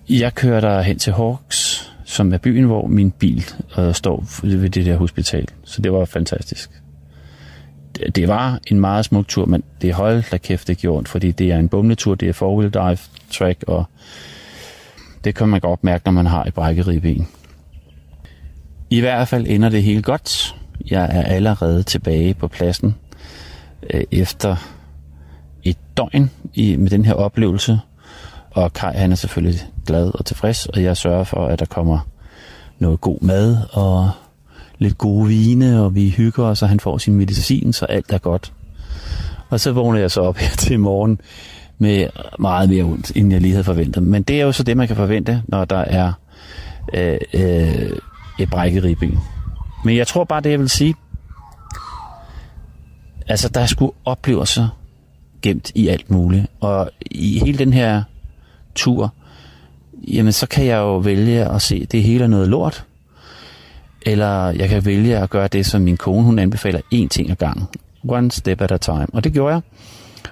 [0.09, 3.45] jeg kører der hen til Hawks, som er byen, hvor min bil
[3.77, 5.47] øh, står ved det der hospital.
[5.63, 6.80] Så det var fantastisk.
[8.15, 11.51] Det, var en meget smuk tur, men det hold da kæft, det gjort, fordi det
[11.51, 12.97] er en bumletur, det er four-wheel
[13.31, 13.85] track, og
[15.23, 17.27] det kan man godt mærke, når man har et brækket ribben.
[18.89, 20.55] I hvert fald ender det helt godt.
[20.89, 22.95] Jeg er allerede tilbage på pladsen
[23.89, 24.55] øh, efter
[25.63, 27.79] et døgn i, med den her oplevelse.
[28.51, 31.99] Og Kai han er selvfølgelig glad og tilfreds, og jeg sørger for, at der kommer
[32.79, 34.11] noget god mad og
[34.81, 38.17] lidt gode vine, og vi hygger os, og han får sin medicin, så alt er
[38.17, 38.53] godt.
[39.49, 41.21] Og så vågner jeg så op her til morgen
[41.77, 42.07] med
[42.39, 44.03] meget mere ondt, end jeg lige havde forventet.
[44.03, 46.13] Men det er jo så det, man kan forvente, når der er
[46.93, 47.91] øh, øh,
[48.39, 49.19] et brækket ribben.
[49.85, 50.95] Men jeg tror bare, det jeg vil sige,
[53.27, 54.77] altså der er sgu oplevelser
[55.41, 56.45] gemt i alt muligt.
[56.59, 58.03] Og i hele den her
[58.75, 59.13] tur,
[60.07, 62.85] jamen så kan jeg jo vælge at se, det hele er noget lort.
[64.05, 67.35] Eller jeg kan vælge at gøre det, som min kone hun anbefaler, én ting ad
[67.35, 67.67] gangen.
[68.07, 69.07] One step at a time.
[69.13, 69.61] Og det gjorde jeg.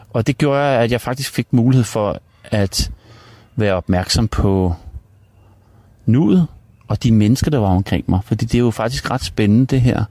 [0.09, 2.91] Og det gjorde, at jeg faktisk fik mulighed for at
[3.55, 4.73] være opmærksom på
[6.05, 6.47] nuet
[6.87, 8.19] og de mennesker, der var omkring mig.
[8.25, 10.03] Fordi det er jo faktisk ret spændende det her.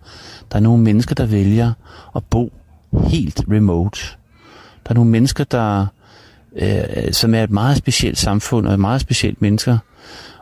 [0.52, 1.72] Der er nogle mennesker, der vælger
[2.16, 2.52] at bo
[3.04, 4.00] helt remote.
[4.84, 5.86] Der er nogle mennesker, der
[6.56, 9.78] øh, som er et meget specielt samfund og et meget specielt mennesker.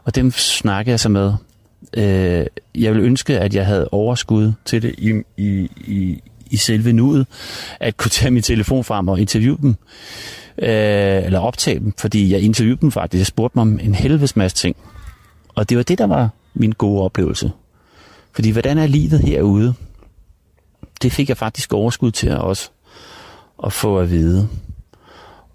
[0.04, 1.32] Og dem snakker jeg så med.
[1.96, 6.92] Øh, jeg vil ønske, at jeg havde overskud til det i, i, i, i selve
[6.92, 7.26] nuet,
[7.80, 9.76] at kunne tage min telefon frem og interviewe dem,
[10.58, 13.20] øh, eller optage dem, fordi jeg interviewede dem faktisk.
[13.20, 14.76] Jeg spurgte dem om en helvedes masse ting.
[15.54, 17.52] Og det var det, der var min gode oplevelse.
[18.32, 19.74] Fordi hvordan er livet herude?
[21.02, 22.70] Det fik jeg faktisk overskud til også
[23.64, 24.48] at få at vide.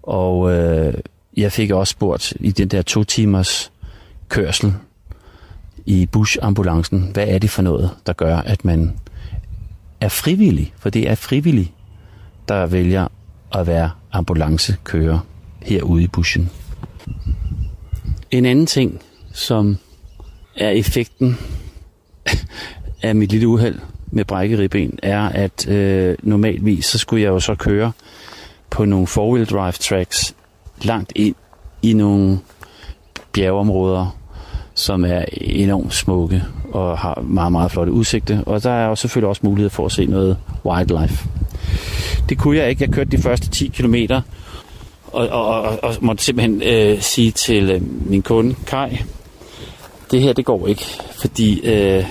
[0.02, 0.94] Og øh,
[1.36, 3.72] jeg fik også spurgt i den der to timers
[4.28, 4.74] kørsel
[5.86, 8.92] i busambulancen, hvad er det for noget, der gør, at man
[10.00, 10.72] er frivillig?
[10.78, 11.72] For det er frivillig,
[12.48, 13.08] der vælger
[13.54, 15.18] at være ambulancekører
[15.62, 16.50] herude i bussen.
[18.30, 19.76] En anden ting, som
[20.56, 21.38] er effekten
[23.02, 27.40] af mit lille uheld med brækket ribben, er, at øh, normalvis så skulle jeg jo
[27.40, 27.92] så køre
[28.70, 30.34] på nogle four-wheel drive tracks
[30.82, 31.34] langt ind
[31.82, 32.38] i nogle
[33.32, 34.18] bjergeområder,
[34.74, 38.42] som er enormt smukke og har meget, meget flotte udsigter.
[38.42, 41.28] Og der er også selvfølgelig også mulighed for at se noget wildlife.
[42.28, 42.84] Det kunne jeg ikke.
[42.84, 44.22] Jeg kørte de første 10 kilometer
[45.06, 48.98] og, og, og, og måtte simpelthen øh, sige til øh, min kunde, Kai,
[50.10, 50.84] det her det går ikke,
[51.20, 52.04] fordi øh,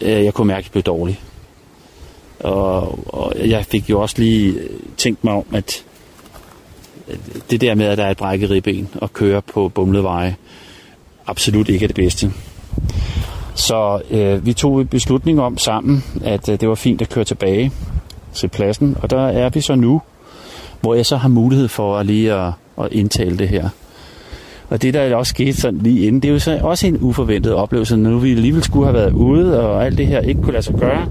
[0.00, 1.20] øh, jeg kunne mærke, at jeg blev dårlig.
[2.40, 5.84] Og, og jeg fik jo også lige øh, tænkt mig om, at
[7.50, 10.36] det der med, at der er et brækket ribben og køre på bumlede veje,
[11.30, 12.32] absolut ikke er det bedste.
[13.54, 17.24] Så øh, vi tog en beslutning om sammen, at øh, det var fint at køre
[17.24, 17.72] tilbage
[18.34, 20.02] til pladsen, og der er vi så nu,
[20.80, 23.68] hvor jeg så har mulighed for at lige at, at indtale det her.
[24.68, 27.54] Og det, der også skete sådan lige inden, det er jo så også en uforventet
[27.54, 30.52] oplevelse, når nu vi alligevel skulle have været ude, og alt det her ikke kunne
[30.52, 31.08] lade sig gøre.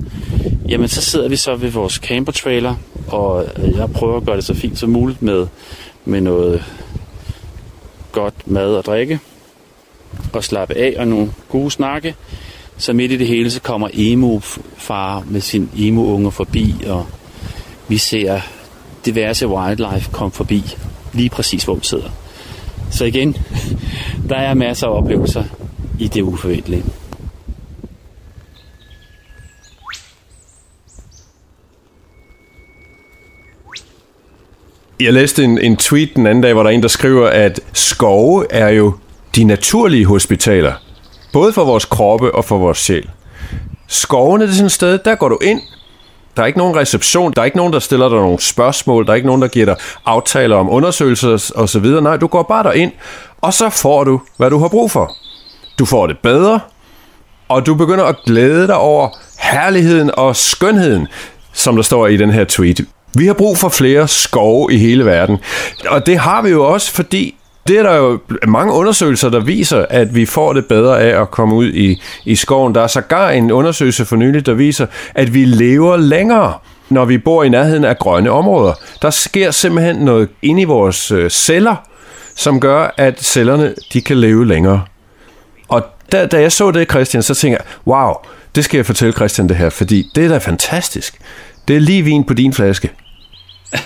[0.70, 2.76] Jamen, så sidder vi så ved vores camper-trailer,
[3.08, 5.48] og øh, jeg prøver at gøre det så fint som muligt med,
[6.06, 6.64] med noget
[8.12, 9.20] godt mad og drikke,
[10.34, 12.16] og slappe af og nogle gode snakke.
[12.78, 17.06] Så midt i det hele, så kommer emo-far med sin emo-unger forbi, og
[17.88, 18.40] vi ser
[19.06, 20.76] diverse wildlife komme forbi,
[21.14, 22.10] lige præcis hvor vi sidder.
[22.92, 23.38] Så igen,
[24.30, 25.44] der er masser af oplevelser
[26.00, 26.84] i det uforventelige.
[35.00, 37.60] Jeg læste en, en tweet den anden dag, hvor der er en, der skriver, at
[37.74, 38.94] skove er jo
[39.36, 40.74] de naturlige hospitaler.
[41.34, 43.10] Både for vores kroppe og for vores sjæl.
[43.88, 45.62] Skovene det er sådan et sted, der går du ind,
[46.38, 49.12] der er ikke nogen reception, der er ikke nogen, der stiller dig nogle spørgsmål, der
[49.12, 51.86] er ikke nogen, der giver dig aftaler om undersøgelser osv.
[51.86, 52.92] Nej, du går bare ind,
[53.42, 55.16] og så får du, hvad du har brug for.
[55.80, 56.60] Du får det bedre,
[57.50, 61.08] og du begynder at glæde dig over herligheden og skønheden,
[61.54, 62.86] som der står i den her tweet.
[63.14, 65.38] Vi har brug for flere skove i hele verden,
[65.88, 67.36] og det har vi jo også, fordi
[67.70, 71.32] det er der jo mange undersøgelser, der viser, at vi får det bedre af at
[71.32, 72.76] komme ud i, i skoven.
[72.76, 76.54] Der er sågar en undersøgelse for nylig, der viser, at vi lever længere,
[76.90, 78.74] når vi bor i nærheden af grønne områder.
[79.02, 81.76] Der sker simpelthen noget inde i vores øh, celler,
[82.36, 84.82] som gør, at cellerne de kan leve længere.
[85.68, 88.14] Og da, da jeg så det, Christian, så tænker jeg, wow,
[88.56, 91.20] det skal jeg fortælle Christian det her, fordi det er da fantastisk.
[91.68, 92.90] Det er lige vin på din flaske.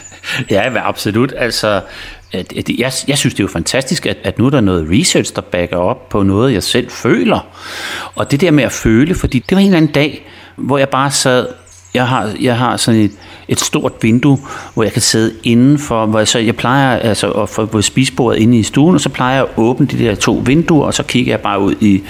[0.49, 1.33] Ja, absolut.
[1.37, 1.81] Altså,
[2.33, 4.87] at, at jeg, jeg synes, det er jo fantastisk, at, at nu er der noget
[4.91, 7.39] research, der backer op på noget, jeg selv føler.
[8.15, 10.89] Og det der med at føle, fordi det var en eller anden dag, hvor jeg
[10.89, 11.47] bare sad,
[11.93, 13.11] jeg har, jeg har sådan et,
[13.47, 14.39] et stort vindue,
[14.73, 18.39] hvor jeg kan sidde indenfor, hvor jeg, så, jeg plejer altså at få på spisbordet
[18.39, 21.03] inde i stuen, og så plejer jeg at åbne de der to vinduer, og så
[21.03, 22.03] kigger jeg bare ud i,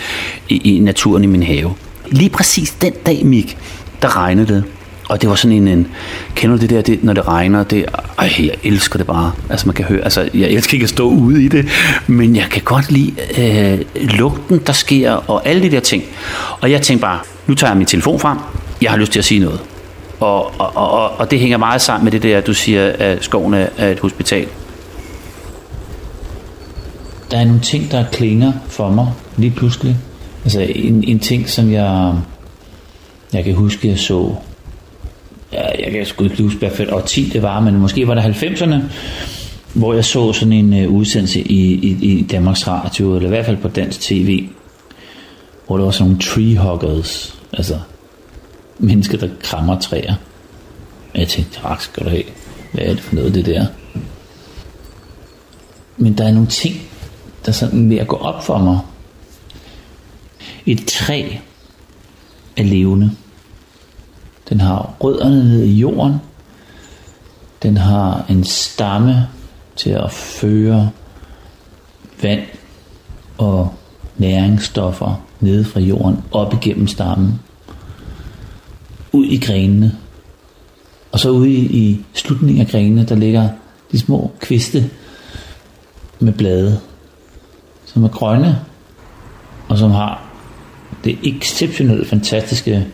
[0.50, 1.74] i, i naturen i min have.
[2.08, 3.58] Lige præcis den dag, Mik,
[4.02, 4.64] der regnede det.
[5.14, 5.88] Og det var sådan en, en
[6.36, 7.86] kender du det der, det, når det regner, det,
[8.18, 9.32] ej, jeg elsker det bare.
[9.50, 11.68] Altså man kan høre, altså jeg elsker ikke at stå ude i det,
[12.08, 16.04] men jeg kan godt lide øh, lugten, der sker, og alle de der ting.
[16.62, 18.38] Og jeg tænkte bare, nu tager jeg min telefon frem,
[18.82, 19.60] jeg har lyst til at sige noget.
[20.20, 23.54] Og, og, og, og det hænger meget sammen med det der, du siger, at skoven
[23.54, 24.48] er et hospital.
[27.32, 29.98] Der er nogle ting, der klinger for mig lige pludselig.
[30.44, 32.14] Altså en, en ting, som jeg,
[33.34, 34.36] jeg kan huske, jeg så
[35.54, 38.76] jeg kan sgu ikke huske, hvad for 10 det var, men måske var det 90'erne,
[39.74, 43.46] hvor jeg så sådan en uh, udsendelse i, i, i Danmarks Radio, eller i hvert
[43.46, 44.48] fald på dansk tv,
[45.68, 47.80] hvor der var sådan nogle tree huggers, altså
[48.80, 50.16] mennesker, der krammer træer.
[51.14, 52.24] Og jeg tænkte, tak skal du have.
[52.72, 53.66] Hvad er det for noget, det der?
[55.98, 56.76] Men der er nogle ting,
[57.46, 58.80] der sådan ved at gå op for mig.
[60.66, 61.24] Et træ
[62.58, 63.12] er levende.
[64.54, 66.22] Den har rødderne ned i jorden.
[67.64, 69.28] Den har en stamme
[69.76, 70.90] til at føre
[72.22, 72.42] vand
[73.38, 73.74] og
[74.18, 77.40] næringsstoffer ned fra jorden op igennem stammen.
[79.12, 79.98] Ud i grenene.
[81.12, 83.50] Og så ude i, i slutningen af grenene, der ligger
[83.92, 84.90] de små kviste
[86.20, 86.80] med blade,
[87.86, 88.60] som er grønne,
[89.68, 90.24] og som har
[91.04, 92.88] det exceptionelt fantastiske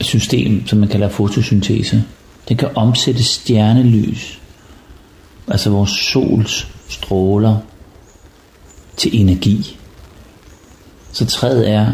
[0.00, 2.04] system, som man kalder fotosyntese.
[2.48, 4.40] Den kan omsætte stjernelys,
[5.48, 7.58] altså vores sols stråler,
[8.96, 9.78] til energi.
[11.12, 11.92] Så træet er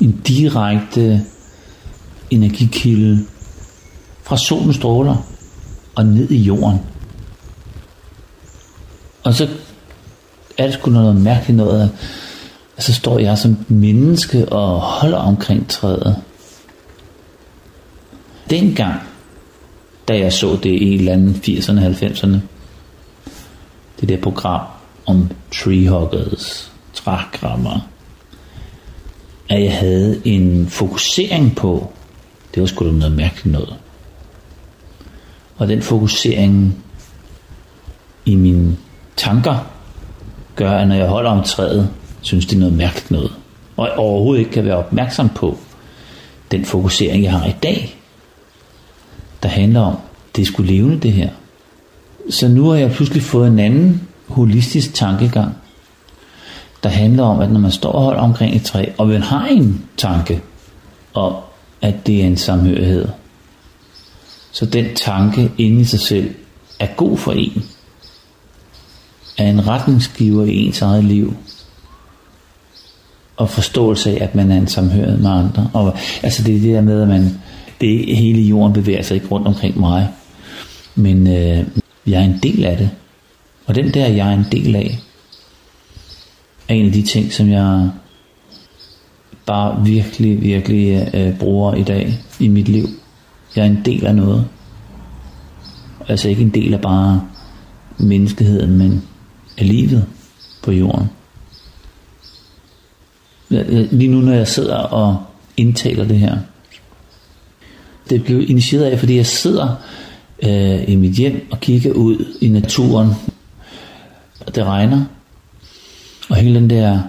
[0.00, 1.24] en direkte
[2.30, 3.26] energikilde
[4.22, 5.16] fra solens stråler
[5.94, 6.80] og ned i jorden.
[9.24, 9.48] Og så
[10.58, 11.90] er det sgu noget mærkeligt noget,
[12.76, 16.16] at så står jeg som menneske og holder omkring træet
[18.50, 19.00] dengang,
[20.08, 22.36] da jeg så det i en eller anden 80'erne, 90'erne,
[24.00, 24.66] det der program
[25.06, 27.88] om treehuggers, trækrammer,
[29.48, 31.92] at jeg havde en fokusering på,
[32.54, 33.74] det var sgu da noget mærkeligt noget.
[35.56, 36.84] Og den fokusering
[38.24, 38.76] i mine
[39.16, 39.70] tanker,
[40.56, 43.32] gør, at når jeg holder om træet, synes det er noget mærkeligt noget.
[43.76, 45.58] Og jeg overhovedet ikke kan være opmærksom på
[46.50, 47.96] den fokusering, jeg har i dag
[49.42, 49.96] der handler om,
[50.36, 51.30] det skulle levende det her.
[52.30, 55.54] Så nu har jeg pludselig fået en anden holistisk tankegang,
[56.82, 59.46] der handler om, at når man står og holder omkring et træ, og man har
[59.46, 60.42] en tanke,
[61.14, 61.34] om,
[61.82, 63.08] at det er en samhørighed,
[64.52, 66.34] så den tanke inde i sig selv
[66.78, 67.64] er god for en,
[69.38, 71.36] er en retningsgiver i ens eget liv,
[73.36, 75.70] og forståelse af, at man er en samhørighed med andre.
[75.72, 77.40] Og, altså det er det der med, at man,
[77.80, 80.08] det hele jorden bevæger sig ikke rundt omkring mig,
[80.94, 81.64] men øh,
[82.06, 82.90] jeg er en del af det.
[83.66, 84.98] Og den der, jeg er en del af,
[86.68, 87.90] er en af de ting, som jeg
[89.46, 92.88] bare virkelig, virkelig øh, bruger i dag i mit liv.
[93.56, 94.46] Jeg er en del af noget.
[96.08, 97.22] Altså ikke en del af bare
[97.98, 99.02] menneskeheden, men
[99.58, 100.06] af livet
[100.62, 101.06] på jorden.
[103.90, 105.16] Lige nu, når jeg sidder og
[105.56, 106.38] indtaler det her,
[108.10, 109.76] det blev initieret af, fordi jeg sidder
[110.42, 113.12] øh, i mit hjem og kigger ud i naturen.
[114.46, 115.04] Og det regner.
[116.28, 117.00] Og hele den der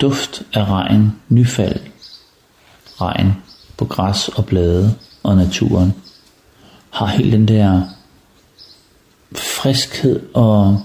[0.00, 1.80] duft af regn, nyfald,
[3.00, 3.32] regn
[3.76, 5.92] på græs og blade og naturen,
[6.90, 7.82] har helt den der
[9.36, 10.82] friskhed og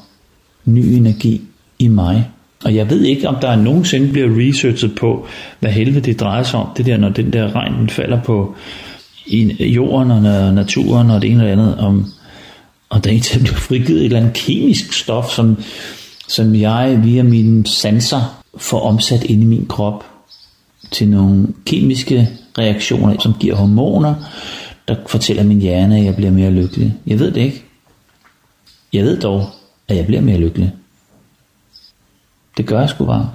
[0.66, 1.42] ny energi
[1.80, 2.30] i mig.
[2.64, 5.28] Og jeg ved ikke, om der nogensinde bliver researchet på,
[5.60, 6.70] hvad helvede det drejer sig om.
[6.78, 8.56] Det der, når den der regn den falder på
[9.26, 10.22] i jorden og
[10.54, 11.78] naturen og det ene eller andet.
[11.78, 12.06] Om,
[12.90, 15.58] Og der er til at blive frigivet et eller andet kemisk stof, som,
[16.28, 20.06] som jeg via mine sanser får omsat ind i min krop
[20.92, 24.16] til nogle kemiske reaktioner, som giver hormoner,
[24.88, 26.94] der fortæller min hjerne, at jeg bliver mere lykkelig.
[27.08, 27.64] Jeg ved det ikke.
[28.94, 29.46] Jeg ved dog,
[29.88, 30.72] at jeg bliver mere lykkelig.
[32.58, 33.32] Det gør jeg sgu bare.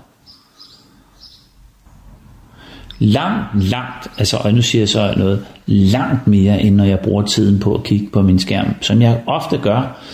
[2.99, 7.23] Langt, langt, altså, og nu siger jeg så noget, langt mere, end når jeg bruger
[7.23, 10.05] tiden på at kigge på min skærm, som jeg ofte gør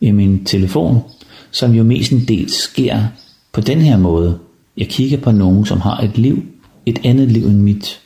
[0.00, 1.02] i min telefon,
[1.50, 3.00] som jo mest en del sker
[3.52, 4.38] på den her måde.
[4.76, 6.44] Jeg kigger på nogen, som har et liv,
[6.86, 8.00] et andet liv end mit.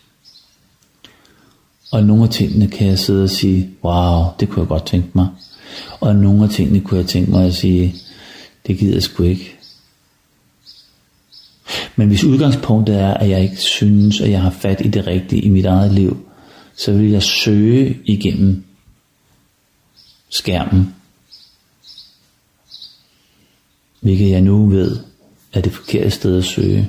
[1.93, 5.09] Og nogle af tingene kan jeg sidde og sige, wow, det kunne jeg godt tænke
[5.15, 5.27] mig.
[6.01, 7.95] Og nogle af tingene kunne jeg tænke mig at sige,
[8.67, 9.58] det gider jeg sgu ikke.
[11.99, 15.43] Men hvis udgangspunktet er, at jeg ikke synes, at jeg har fat i det rigtige
[15.43, 16.27] i mit eget liv,
[16.77, 18.65] så vil jeg søge igennem
[20.29, 20.95] skærmen.
[24.01, 24.99] Hvilket jeg nu ved
[25.53, 26.89] er det forkerte sted at søge.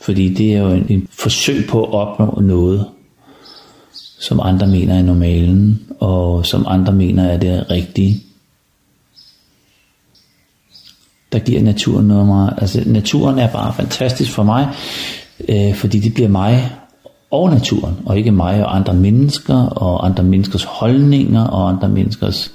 [0.00, 2.86] Fordi det er jo en, en forsøg på at opnå noget,
[4.20, 8.22] som andre mener er normalen, og som andre mener er det rigtige.
[11.32, 12.54] Der giver naturen noget meget.
[12.58, 14.68] Altså naturen er bare fantastisk for mig,
[15.48, 16.70] øh, fordi det bliver mig
[17.30, 22.52] og naturen, og ikke mig og andre mennesker, og andre menneskers holdninger, og andre menneskers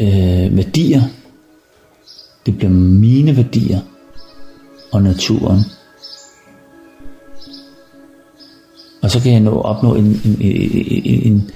[0.00, 1.02] øh, værdier.
[2.46, 3.80] Det bliver mine værdier
[4.92, 5.60] og naturen.
[9.02, 11.50] Og så kan jeg nå opnå en, en, en, en en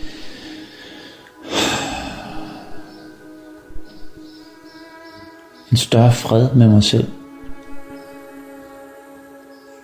[5.77, 7.07] større fred med mig selv.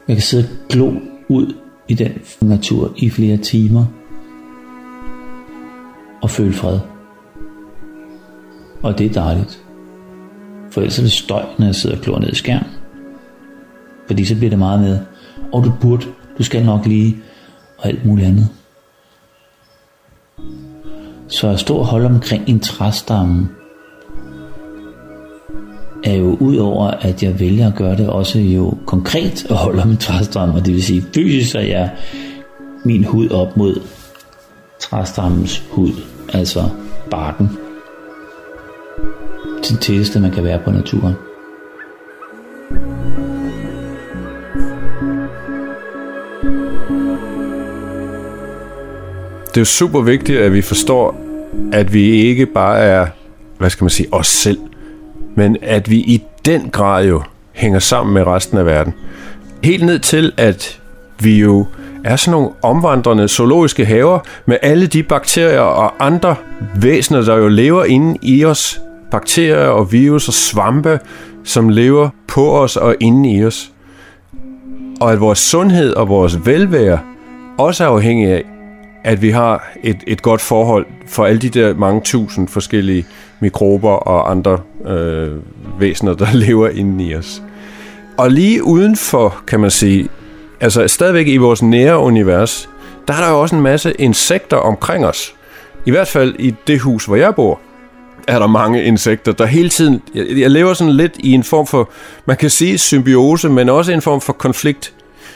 [0.09, 0.93] Jeg kan sidde og glo
[1.28, 1.55] ud
[1.88, 3.84] i den natur i flere timer
[6.22, 6.78] og føle fred.
[8.82, 9.64] Og det er dejligt.
[10.70, 12.64] For ellers er det støj, når jeg sidder og glor ned i skærm.
[14.07, 14.99] Fordi så bliver det meget med,
[15.53, 16.07] og du burde,
[16.38, 17.16] du skal nok lige,
[17.78, 18.49] og alt muligt andet.
[21.28, 23.49] Så at stå og holde omkring en træstamme,
[26.05, 29.81] er jo ud over, at jeg vælger at gøre det, også jo konkret at holde
[29.81, 31.91] min en træstamme, og det vil sige fysisk, at jeg
[32.85, 33.81] min hud op mod
[34.81, 35.93] træstammens hud,
[36.33, 36.69] altså
[37.11, 37.49] barken.
[39.69, 41.15] Det tætteste, man kan være på naturen.
[49.49, 51.21] Det er jo super vigtigt, at vi forstår,
[51.73, 53.07] at vi ikke bare er,
[53.59, 54.59] hvad skal man sige, os selv,
[55.35, 57.22] men at vi i den grad jo
[57.53, 58.95] hænger sammen med resten af verden.
[59.64, 60.81] Helt ned til, at
[61.20, 61.66] vi jo
[62.05, 66.35] er sådan nogle omvandrende zoologiske haver med alle de bakterier og andre
[66.76, 68.81] væsener, der jo lever inde i os.
[69.11, 71.01] Bakterier og virus og svampe,
[71.45, 73.72] som lever på os og inde i os.
[75.01, 76.99] Og at vores sundhed og vores velvære
[77.59, 78.45] også er afhængig af,
[79.05, 83.07] at vi har et, et godt forhold for alle de der mange tusind forskellige
[83.41, 85.30] mikrober og andre øh,
[85.78, 87.43] væsener, der lever inde i os.
[88.18, 90.09] Og lige udenfor, kan man sige,
[90.61, 92.68] altså stadigvæk i vores nære univers,
[93.09, 95.34] der er der jo også en masse insekter omkring os.
[95.86, 97.61] I hvert fald i det hus, hvor jeg bor,
[98.28, 100.03] er der mange insekter, der hele tiden...
[100.14, 101.91] Jeg, jeg lever sådan lidt i en form for,
[102.26, 104.95] man kan sige symbiose, men også en form for konflikt.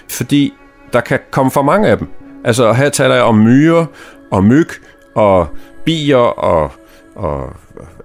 [0.09, 0.53] Fordi
[0.93, 2.09] der kan komme for mange af dem.
[2.45, 3.87] Altså her taler jeg om myrer
[4.31, 4.69] og myg
[5.15, 5.49] og
[5.85, 6.73] bier og,
[7.15, 7.57] og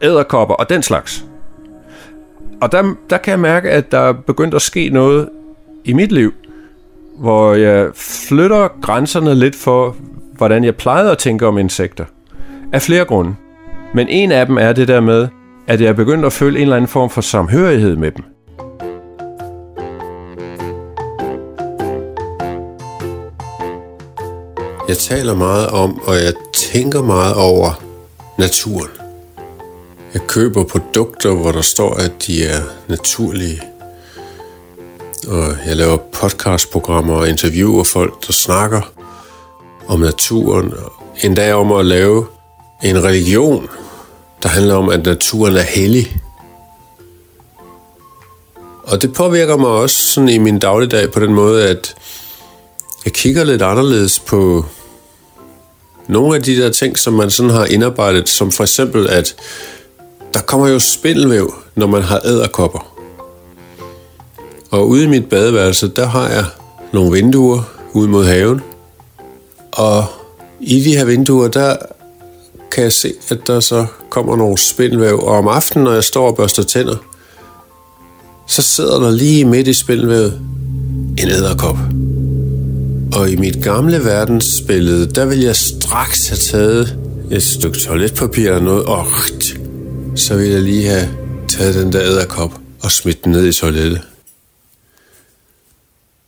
[0.01, 1.25] æderkopper og den slags.
[2.61, 5.29] Og der, der kan jeg mærke, at der er begyndt at ske noget
[5.85, 6.33] i mit liv,
[7.17, 9.95] hvor jeg flytter grænserne lidt for,
[10.37, 12.05] hvordan jeg plejede at tænke om insekter.
[12.73, 13.35] Af flere grunde.
[13.93, 15.27] Men en af dem er det der med,
[15.67, 18.23] at jeg er begyndt at føle en eller anden form for samhørighed med dem.
[24.87, 27.83] Jeg taler meget om, og jeg tænker meget over
[28.37, 28.98] naturen.
[30.13, 33.61] Jeg køber produkter, hvor der står, at de er naturlige.
[35.27, 38.81] Og jeg laver podcastprogrammer og interviewer folk, der snakker
[39.87, 40.73] om naturen.
[41.23, 42.25] Endda om at lave
[42.83, 43.69] en religion,
[44.43, 46.17] der handler om, at naturen er hellig.
[48.83, 51.95] Og det påvirker mig også sådan i min dagligdag på den måde, at
[53.05, 54.65] jeg kigger lidt anderledes på
[56.07, 59.35] nogle af de der ting, som man sådan har indarbejdet, som for eksempel, at
[60.33, 62.95] der kommer jo spindelvæv, når man har æderkopper.
[64.71, 66.45] Og ude i mit badeværelse, der har jeg
[66.93, 67.61] nogle vinduer
[67.93, 68.61] ud mod haven.
[69.71, 70.05] Og
[70.59, 71.75] i de her vinduer, der
[72.71, 75.19] kan jeg se, at der så kommer nogle spindelvæv.
[75.19, 76.95] Og om aftenen, når jeg står og børster tænder,
[78.47, 80.41] så sidder der lige midt i spindelvævet
[81.17, 81.77] en æderkop.
[83.13, 86.97] Og i mit gamle verdensbillede, der vil jeg straks have taget
[87.31, 89.05] et stykke toiletpapir eller noget, og
[90.19, 91.09] så ville jeg lige have
[91.47, 92.51] taget den der æderkop
[92.83, 94.01] og smidt den ned i toilettet.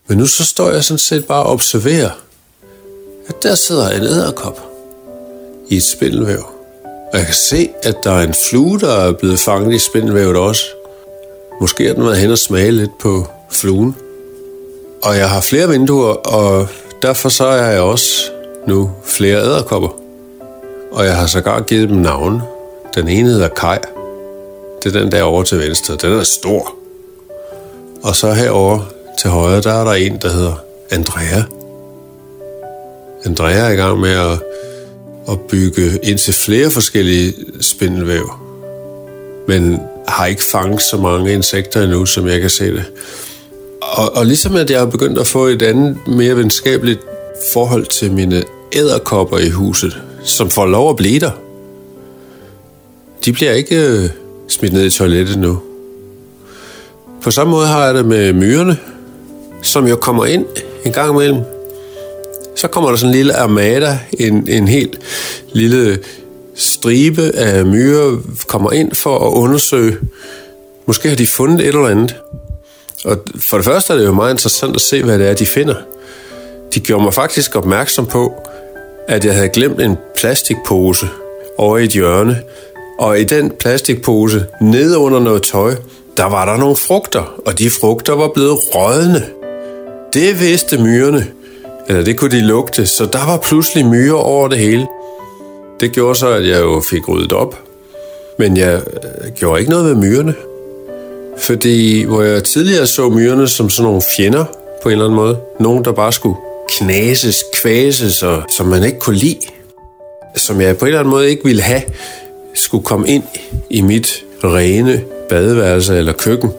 [0.08, 2.10] Men nu så står jeg sådan set bare og observerer,
[3.28, 4.62] at der sidder en æderkop
[5.70, 6.46] i et spindelvæv.
[6.84, 10.38] Og jeg kan se, at der er en flue, der er blevet fanget i spindelvævet
[10.38, 10.64] også.
[11.62, 13.96] Måske har den været hen og smage lidt på fluen.
[15.04, 16.68] Og jeg har flere vinduer, og
[17.02, 18.32] derfor så er jeg også
[18.68, 19.90] nu flere æderkopper.
[20.92, 22.42] Og jeg har sågar givet dem navn.
[22.96, 23.80] Den ene hedder Kaj.
[24.84, 25.96] Det er den der over til venstre.
[25.96, 26.76] Den er stor.
[28.04, 28.80] Og så herover
[29.22, 30.54] til højre, der er der en, der hedder
[30.92, 31.44] Andrea.
[33.26, 34.40] Andrea er i gang med at,
[35.30, 38.32] at bygge ind til flere forskellige spindelvæv.
[39.48, 42.86] Men har ikke fanget så mange insekter endnu, som jeg kan se det.
[43.82, 47.00] Og, og ligesom at jeg har begyndt at få et andet, mere venskabeligt
[47.54, 51.32] forhold til mine æderkopper i huset, som får lov at blive der.
[53.26, 54.10] De bliver ikke øh,
[54.48, 55.60] smidt ned i toilettet nu.
[57.22, 58.78] På samme måde har jeg det med myrerne,
[59.62, 60.46] som jo kommer ind
[60.86, 61.42] en gang imellem.
[62.56, 65.00] Så kommer der sådan en lille armada, en, en helt
[65.54, 66.00] lille
[66.56, 68.18] stribe af myrer
[68.48, 69.98] kommer ind for at undersøge.
[70.86, 72.16] Måske har de fundet et eller andet.
[73.06, 75.46] Og for det første er det jo meget interessant at se, hvad det er, de
[75.46, 75.76] finder.
[76.74, 78.34] De gjorde mig faktisk opmærksom på,
[79.08, 81.06] at jeg havde glemt en plastikpose
[81.58, 82.42] over i et hjørne.
[83.00, 85.76] Og i den plastikpose, nede under noget tøj,
[86.18, 89.24] der var der nogle frugter, og de frugter var blevet rådne.
[90.14, 91.28] Det vidste myrerne,
[91.88, 94.88] eller det kunne de lugte, så der var pludselig myrer over det hele.
[95.80, 97.60] Det gjorde så, at jeg jo fik ryddet op.
[98.40, 100.36] Men jeg øh, gjorde ikke noget ved myrerne.
[101.38, 104.46] Fordi hvor jeg tidligere så myrerne som sådan nogle fjender
[104.84, 105.38] på en eller anden måde.
[105.60, 106.36] Nogen, der bare skulle
[106.70, 109.40] knases, kvases, og som man ikke kunne lide.
[110.36, 111.82] Som jeg på en eller anden måde ikke ville have,
[112.54, 113.24] skulle komme ind
[113.70, 116.52] i mit rene badeværelse eller køkken.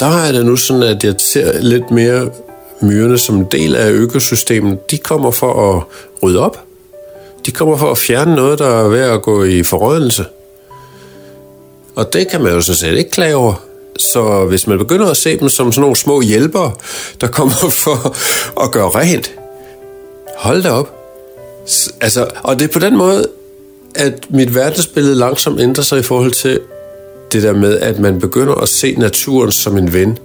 [0.00, 2.30] Der har jeg det nu sådan, at jeg ser lidt mere
[2.80, 4.90] myrerne som en del af økosystemet.
[4.90, 5.82] De kommer for at
[6.22, 6.64] rydde op.
[7.46, 10.24] De kommer for at fjerne noget, der er ved at gå i forrådelse.
[11.94, 13.54] Og det kan man jo så set ikke klage over.
[13.98, 16.72] Så hvis man begynder at se dem som sådan nogle små hjælpere,
[17.20, 17.54] der kommer
[17.84, 18.16] for
[18.64, 19.32] at gøre rent,
[20.36, 20.94] hold da op.
[22.00, 23.28] Altså, og det er på den måde,
[23.94, 26.60] at mit verdensbillede langsomt ændrer sig i forhold til
[27.32, 30.18] det der med, at man begynder at se naturen som en ven.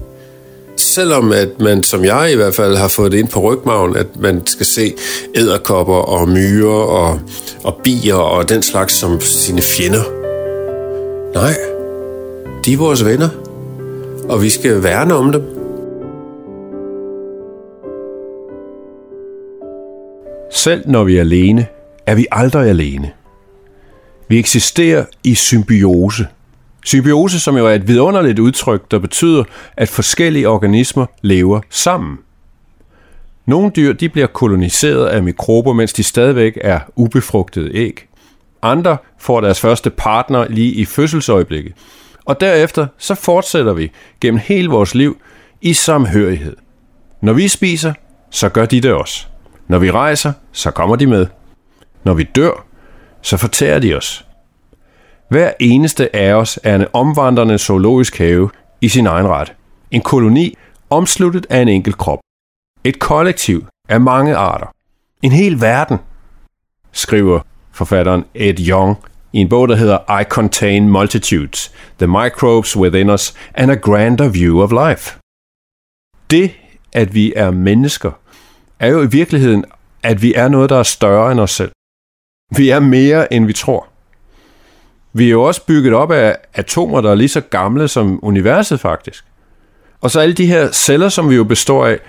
[0.77, 4.07] Selvom at man, som jeg i hvert fald, har fået det ind på rygmagen, at
[4.19, 4.93] man skal se
[5.35, 7.19] æderkopper og myrer og,
[7.63, 10.03] og bier og den slags som sine fjender.
[11.33, 11.55] Nej,
[12.65, 13.29] de er vores venner
[14.29, 15.41] og vi skal værne om dem.
[20.51, 21.65] Selv når vi er alene,
[22.05, 23.11] er vi aldrig alene.
[24.27, 26.27] Vi eksisterer i symbiose.
[26.85, 29.43] Symbiose, som jo er et vidunderligt udtryk, der betyder,
[29.77, 32.17] at forskellige organismer lever sammen.
[33.45, 38.07] Nogle dyr de bliver koloniseret af mikrober, mens de stadigvæk er ubefrugtede æg.
[38.61, 41.73] Andre får deres første partner lige i fødselsøjeblikket.
[42.25, 45.17] Og derefter så fortsætter vi gennem hele vores liv
[45.61, 46.55] i samhørighed.
[47.21, 47.93] Når vi spiser,
[48.31, 49.25] så gør de det også.
[49.67, 51.27] Når vi rejser, så kommer de med.
[52.03, 52.65] Når vi dør,
[53.21, 54.25] så fortærer de os.
[55.29, 58.49] Hver eneste af os er en omvandrende zoologisk have
[58.81, 59.53] i sin egen ret.
[59.91, 60.57] En koloni
[60.89, 62.19] omsluttet af en enkelt krop.
[62.83, 64.67] Et kollektiv af mange arter.
[65.21, 65.97] En hel verden,
[66.91, 67.39] skriver
[67.71, 68.97] forfatteren Ed Young
[69.33, 74.29] i en bog, der hedder I Contain Multitudes, The Microbes Within Us and a Grander
[74.29, 75.19] View of Life.
[76.31, 76.51] Det,
[76.93, 78.11] at vi er mennesker,
[78.79, 79.65] er jo i virkeligheden,
[80.03, 81.71] at vi er noget, der er større end os selv.
[82.55, 83.87] Vi er mere, end vi tror.
[85.13, 88.79] Vi er jo også bygget op af atomer, der er lige så gamle som universet
[88.79, 89.25] faktisk.
[90.01, 91.99] Og så alle de her celler, som vi jo består af,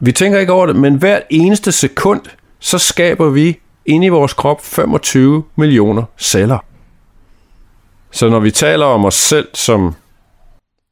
[0.00, 2.20] vi tænker ikke over det, men hvert eneste sekund,
[2.58, 6.58] så skaber vi inde i vores krop 25 millioner celler.
[8.10, 9.94] Så når vi taler om os selv som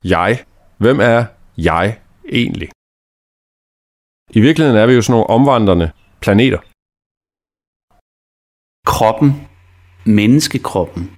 [0.05, 0.45] jeg,
[0.79, 1.25] hvem er
[1.57, 1.99] jeg
[2.33, 2.69] egentlig?
[4.31, 5.91] I virkeligheden er vi jo sådan nogle omvandrende
[6.21, 6.59] planeter.
[8.87, 9.49] Kroppen,
[10.05, 11.11] menneskekroppen,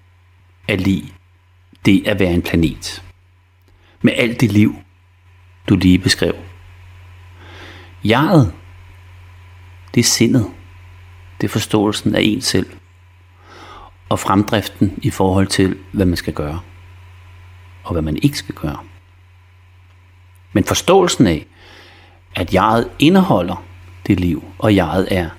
[0.69, 1.15] er lige
[1.87, 3.05] det at være en planet.
[4.03, 4.75] Med alt det liv,
[5.69, 6.35] du lige beskrev.
[8.05, 8.55] Jeget,
[9.95, 10.51] det er sindet.
[11.41, 12.67] Det er forståelsen af en selv.
[14.09, 16.61] og fremdriften i forhold til, hvad man skal gøre,
[17.85, 18.79] og hvad man ikke skal gøre.
[20.53, 21.47] Men forståelsen af,
[22.35, 23.65] at jeget indeholder
[24.07, 25.31] det liv, og jeget er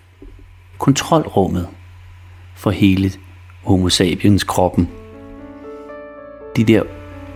[0.78, 1.69] kontrolrummet
[2.64, 3.11] for hele
[3.64, 4.89] homo sapiens kroppen.
[6.55, 6.84] De der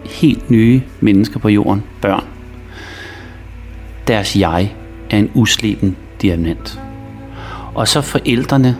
[0.05, 2.23] helt nye mennesker på jorden, børn,
[4.07, 4.75] deres jeg
[5.09, 6.79] er en usleben diamant.
[7.75, 8.77] Og så forældrene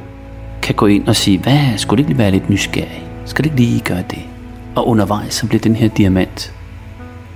[0.61, 3.03] kan gå ind og sige, hvad, skulle det ikke være lidt nysgerrig?
[3.25, 4.21] Skal det ikke lige gøre det?
[4.75, 6.53] Og undervejs så bliver den her diamant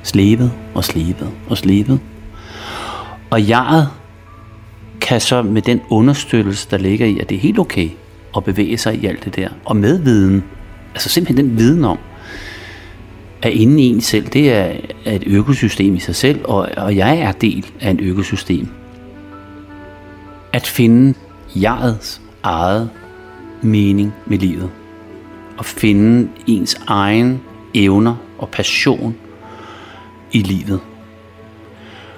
[0.03, 1.99] slebet og slebet og slebet.
[3.29, 3.89] Og jeget
[5.01, 7.89] kan så med den understøttelse, der ligger i, at det er helt okay
[8.37, 10.43] at bevæge sig i alt det der, og med viden,
[10.93, 11.97] altså simpelthen den viden om,
[13.41, 14.71] at inden i en selv, det er,
[15.05, 18.67] et økosystem i sig selv, og, og jeg er del af en økosystem.
[20.53, 21.13] At finde
[21.55, 22.89] jegets eget
[23.61, 24.69] mening med livet.
[25.57, 27.41] Og finde ens egen
[27.73, 29.15] evner og passion
[30.31, 30.79] i livet.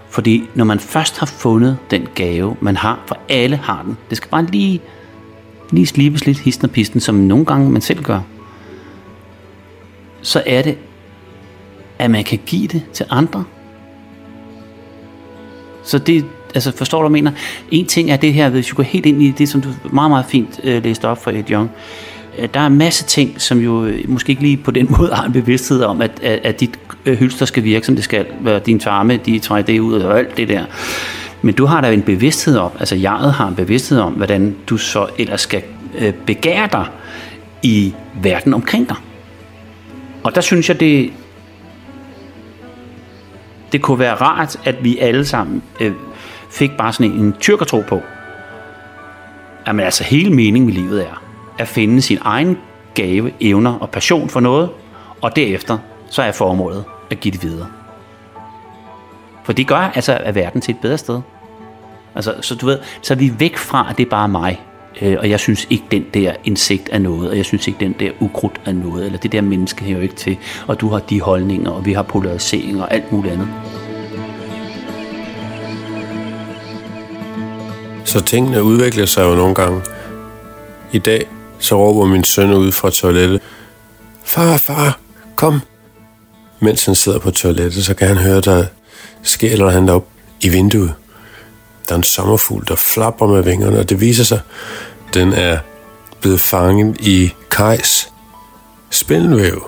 [0.09, 4.17] Fordi når man først har fundet den gave, man har, for alle har den, det
[4.17, 4.81] skal bare lige,
[5.73, 8.19] lige slibes lidt histen og pisten, som nogle gange man selv gør,
[10.21, 10.77] så er det,
[11.99, 13.43] at man kan give det til andre.
[15.83, 17.37] Så det, altså forstår du, hvad jeg mener?
[17.71, 20.11] En ting er det her, hvis du går helt ind i det, som du meget,
[20.11, 21.69] meget fint øh, læste op for Ed Young.
[22.39, 25.13] Øh, der er en masse ting, som jo øh, måske ikke lige på den måde
[25.13, 28.25] har en bevidsthed om, at, at, at dit øh, hylster skal virke, som det skal.
[28.65, 30.65] Din tarme, de træder det ud og alt det der.
[31.45, 34.77] Men du har da en bevidsthed om, altså jeg har en bevidsthed om, hvordan du
[34.77, 35.63] så ellers skal
[35.97, 36.85] øh, begære dig
[37.63, 38.95] i verden omkring dig.
[40.23, 41.13] Og der synes jeg, det,
[43.71, 45.93] det kunne være rart, at vi alle sammen øh,
[46.49, 48.01] fik bare sådan en, en tyrkertro på.
[49.67, 51.23] Jamen altså, hele meningen med livet er
[51.59, 52.57] at finde sin egen
[52.93, 54.69] gave, evner og passion for noget,
[55.21, 55.77] og derefter
[56.09, 57.67] så er formålet at give det videre.
[59.43, 61.21] For det gør altså at verden til et bedre sted.
[62.15, 64.61] Altså, så du ved, så er vi væk fra, at det er bare mig.
[65.01, 67.95] Øh, og jeg synes ikke, den der insekt er noget, og jeg synes ikke, den
[67.99, 70.37] der ukrudt er noget, eller det der menneske hører jo ikke til,
[70.67, 73.47] og du har de holdninger, og vi har polarisering og alt muligt andet.
[78.05, 79.81] Så tingene udvikler sig jo nogle gange.
[80.91, 81.25] I dag
[81.59, 83.41] så råber min søn ud fra toilettet,
[84.23, 84.99] Far, far,
[85.35, 85.61] kom.
[86.59, 88.65] Mens han sidder på toilettet, så kan han høre, der
[89.23, 90.07] sker eller han op
[90.41, 90.93] i vinduet.
[91.89, 94.39] Der er en sommerfugl, der flapper med vingerne, og det viser sig,
[95.13, 95.57] den er
[96.21, 98.09] blevet fanget i Kajs
[98.89, 99.67] spindelvæv.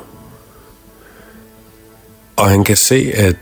[2.35, 3.35] Og han kan se, at,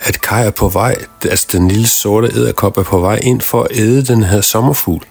[0.00, 3.62] at Kaj er på vej, altså den lille sorte æderkop er på vej ind for
[3.62, 5.04] at æde den her sommerfugl.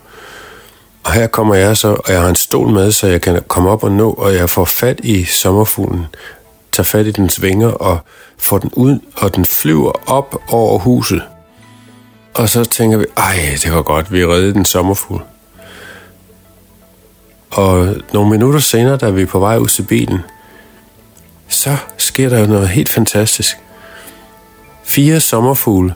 [1.03, 3.69] Og her kommer jeg så, og jeg har en stol med, så jeg kan komme
[3.69, 6.05] op og nå, og jeg får fat i sommerfuglen,
[6.71, 7.99] tager fat i dens vinger og
[8.37, 11.21] får den ud, og den flyver op over huset.
[12.33, 15.21] Og så tænker vi, ej, det var godt, vi reddede den sommerfugl.
[17.51, 20.19] Og nogle minutter senere, da vi er på vej ud til bilen,
[21.47, 23.57] så sker der jo noget helt fantastisk.
[24.83, 25.93] Fire sommerfugle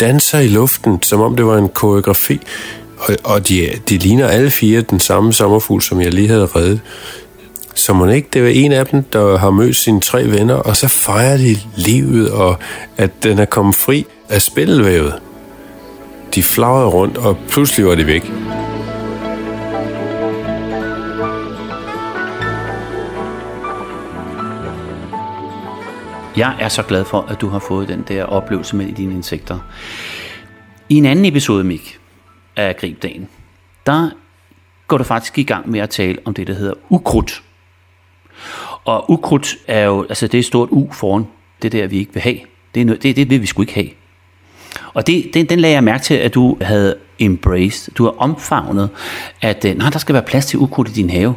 [0.00, 2.40] danser i luften, som om det var en koreografi.
[2.98, 6.80] Og, og de, de ligner alle fire den samme sommerfugl, som jeg lige havde reddet.
[7.74, 10.76] Så må ikke det var en af dem, der har mødt sine tre venner, og
[10.76, 12.56] så fejrer de livet, og
[12.96, 15.14] at den er kommet fri af spindelvævet.
[16.34, 18.32] De flagrede rundt, og pludselig var de væk.
[26.36, 29.58] Jeg er så glad for, at du har fået den der oplevelse med dine insekter.
[30.88, 31.98] I en anden episode, Mik,
[32.56, 33.28] af Gribdagen,
[33.86, 34.10] der
[34.86, 37.42] går du faktisk i gang med at tale om det, der hedder ukrudt.
[38.84, 41.26] Og ukrudt er jo, altså det er et stort U foran
[41.62, 42.38] det der, vi ikke vil have.
[42.74, 43.88] Det, er noget, det, det vil vi sgu ikke have.
[44.94, 48.88] Og det, den, den lagde jeg mærke til, at du havde embraced, du har omfavnet,
[49.42, 51.34] at øh, nej, der skal være plads til ukrudt i din have.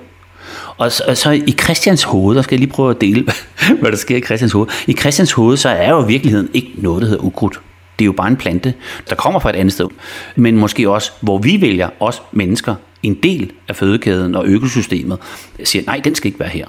[0.77, 3.25] Og så, og så i Christians hoved, der skal jeg lige prøve at dele,
[3.81, 4.67] hvad der sker i Christians hoved.
[4.87, 7.59] I Christians hoved, så er jo i virkeligheden ikke noget, der hedder ukrudt.
[7.99, 8.73] Det er jo bare en plante,
[9.09, 9.87] der kommer fra et andet sted.
[10.35, 15.19] Men måske også, hvor vi vælger, os mennesker, en del af fødekæden og økosystemet,
[15.63, 16.67] siger, nej, den skal ikke være her.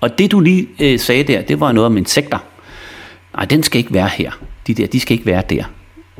[0.00, 2.38] Og det du lige øh, sagde der, det var noget om insekter.
[3.36, 4.30] Nej, den skal ikke være her.
[4.66, 5.64] De der, de skal ikke være der.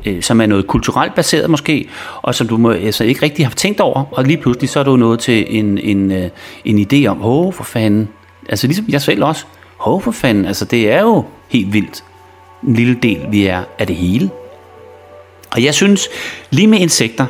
[0.05, 1.87] Øh, som er noget kulturelt baseret måske,
[2.21, 4.83] og som du må, altså, ikke rigtig har tænkt over, og lige pludselig så er
[4.83, 6.29] du nået til en, en, øh,
[6.65, 8.09] en idé om, åh for fanden,
[8.49, 9.45] altså ligesom jeg selv også,
[9.85, 12.03] åh for fanden, altså det er jo helt vildt,
[12.67, 14.29] en lille del vi er af det hele.
[15.51, 16.07] Og jeg synes,
[16.51, 17.25] lige med insekter,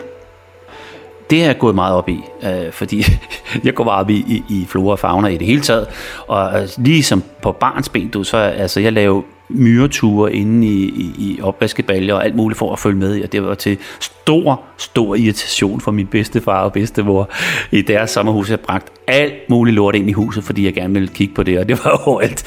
[1.29, 3.05] det er jeg gået meget op i, øh, fordi
[3.63, 5.87] jeg går meget op i, i, i flora og fauna i det hele taget.
[6.27, 11.13] Og altså, ligesom på barns ben, du, så altså, jeg laver myreture inde i, i,
[11.17, 14.61] i opvaskebaljer og alt muligt for at følge med i, og det var til stor,
[14.77, 17.29] stor irritation for min bedstefar og bedstemor
[17.71, 18.49] i deres sommerhus.
[18.49, 21.59] Jeg bragt alt muligt lort ind i huset, fordi jeg gerne ville kigge på det,
[21.59, 22.45] og det var overalt.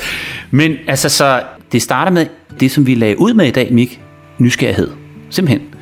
[0.51, 2.27] Men altså, så det starter med
[2.61, 4.01] det, som vi lagde ud med i dag, Mik,
[4.39, 5.06] nysgerrighed.
[5.31, 5.75] Simpelthen.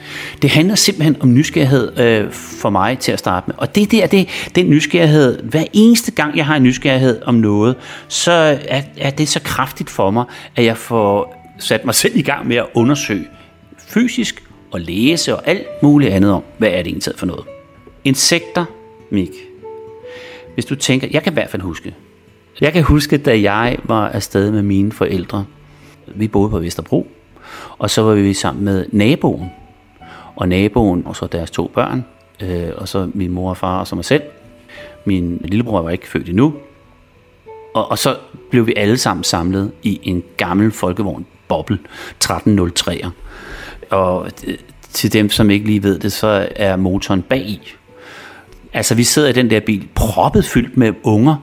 [0.42, 3.54] Det handler simpelthen om nysgerrighed øh, for mig til at starte med.
[3.58, 7.76] Og det der, det, den nysgerrighed, hver eneste gang jeg har en nysgerrighed om noget,
[8.08, 8.32] så
[8.68, 10.24] er, er det så kraftigt for mig,
[10.56, 13.26] at jeg får sat mig selv i gang med at undersøge
[13.78, 17.44] fysisk og læse og alt muligt andet om, hvad er det egentlig for noget.
[18.04, 18.64] Insekter,
[19.10, 19.30] Mik.
[20.54, 21.94] Hvis du tænker, jeg kan i hvert fald huske,
[22.60, 25.44] jeg kan huske, da jeg var afsted med mine forældre.
[26.14, 27.08] Vi boede på Vesterbro,
[27.78, 29.50] og så var vi sammen med naboen,
[30.36, 32.04] og naboen, og så deres to børn,
[32.42, 34.22] øh, og så min mor og far og så mig selv.
[35.04, 36.54] Min lillebror var ikke født endnu.
[37.74, 38.16] Og, og så
[38.50, 41.78] blev vi alle sammen samlet i en gammel folkevogn, Boble
[42.24, 43.08] 1303'er.
[43.90, 44.54] Og øh,
[44.92, 47.72] til dem, som ikke lige ved det, så er motoren bag i.
[48.72, 51.36] Altså, vi sidder i den der bil, proppet fyldt med unger,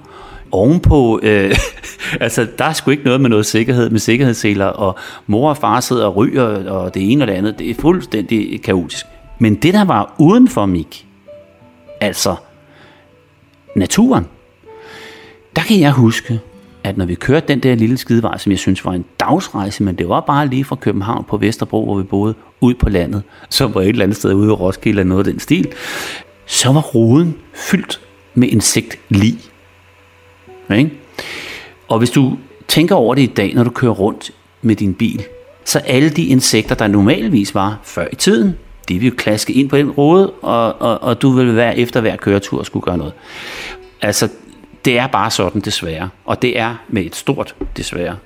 [0.51, 1.55] ovenpå, øh,
[2.19, 4.97] altså der er sgu ikke noget med noget sikkerhed, med sikkerhedsseler, og
[5.27, 8.61] mor og far sidder og ryger, og det ene og det andet, det er fuldstændig
[8.61, 9.05] kaotisk.
[9.39, 11.07] Men det, der var uden for Mik,
[12.01, 12.35] altså
[13.75, 14.25] naturen,
[15.55, 16.39] der kan jeg huske,
[16.83, 19.95] at når vi kørte den der lille skidevej, som jeg synes var en dagsrejse, men
[19.95, 23.75] det var bare lige fra København på Vesterbro, hvor vi boede, ud på landet, som
[23.75, 25.67] var et eller andet sted ude i Roskilde eller noget af den stil,
[26.45, 28.01] så var roden fyldt
[28.33, 29.50] med insektlig.
[30.77, 30.91] Ikke?
[31.87, 35.23] Og hvis du tænker over det i dag, når du kører rundt med din bil,
[35.65, 38.57] så alle de insekter, der normalvis var før i tiden,
[38.89, 42.01] de vil jo klaske ind på den rode, og, og, og du vil være efter
[42.01, 43.13] hver køretur og skulle gøre noget.
[44.01, 44.29] Altså,
[44.85, 48.17] det er bare sådan desværre, og det er med et stort desværre,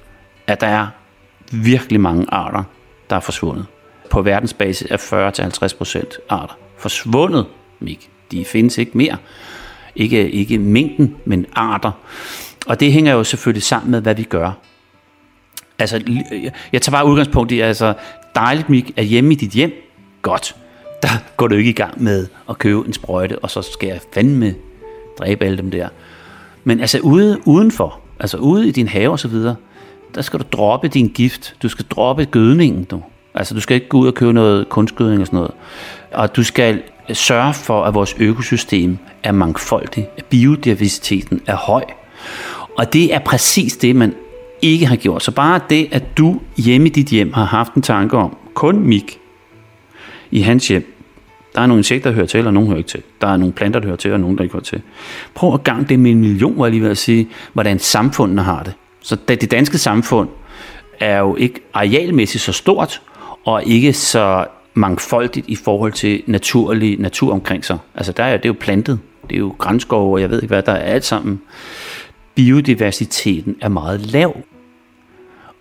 [0.47, 0.87] at der er
[1.51, 2.63] virkelig mange arter,
[3.09, 3.65] der er forsvundet.
[4.09, 7.45] På verdensbasis er 40-50% arter forsvundet,
[7.79, 8.09] Mik.
[8.31, 9.17] De findes ikke mere.
[9.95, 11.91] Ikke, ikke mængden, men arter.
[12.67, 14.51] Og det hænger jo selvfølgelig sammen med, hvad vi gør.
[15.79, 15.97] Altså,
[16.31, 17.93] øh, jeg tager bare udgangspunkt i, altså,
[18.35, 19.73] dejligt, Mik, at hjemme i dit hjem,
[20.21, 20.55] godt.
[21.01, 23.99] Der går du ikke i gang med at købe en sprøjte, og så skal jeg
[24.13, 24.55] fandme
[25.19, 25.89] dræbe alle dem der.
[26.63, 29.55] Men altså ude, udenfor, altså ude i din have og så videre,
[30.15, 31.55] der skal du droppe din gift.
[31.61, 33.01] Du skal droppe gødningen, du.
[33.33, 35.51] Altså du skal ikke gå ud og købe noget kunstgødning og sådan noget.
[36.11, 36.83] Og du skal
[37.13, 41.83] sørge for, at vores økosystem er mangfoldigt, at biodiversiteten er høj.
[42.77, 44.13] Og det er præcis det, man
[44.61, 45.23] ikke har gjort.
[45.23, 48.79] Så bare det, at du hjemme i dit hjem har haft en tanke om, kun
[48.79, 49.19] Mik
[50.31, 50.91] i hans hjem,
[51.55, 53.01] der er nogle insekter, der hører til, og nogle hører ikke til.
[53.21, 54.81] Der er nogle planter, der hører til, og nogle, der ikke hører til.
[55.35, 58.41] Prøv at gang det med en million, var jeg lige ved at sige, hvordan samfundene
[58.41, 58.73] har det.
[59.01, 60.29] Så det danske samfund
[60.99, 63.01] er jo ikke arealmæssigt så stort,
[63.45, 64.45] og ikke så
[64.75, 67.77] mangfoldigt i forhold til naturlig natur omkring sig.
[67.95, 68.99] Altså der er det er jo plantet,
[69.29, 71.41] det er jo grænskov, og jeg ved ikke hvad, der er alt sammen.
[72.35, 74.37] Biodiversiteten er meget lav.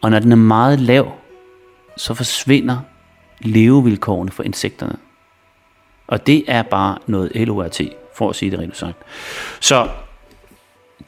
[0.02, 1.12] Og når den er meget lav,
[1.96, 2.78] så forsvinder
[3.40, 4.96] levevilkårene for insekterne.
[6.06, 7.80] Og det er bare noget LORT,
[8.14, 8.96] for at sige det rent sagt.
[9.60, 9.88] Så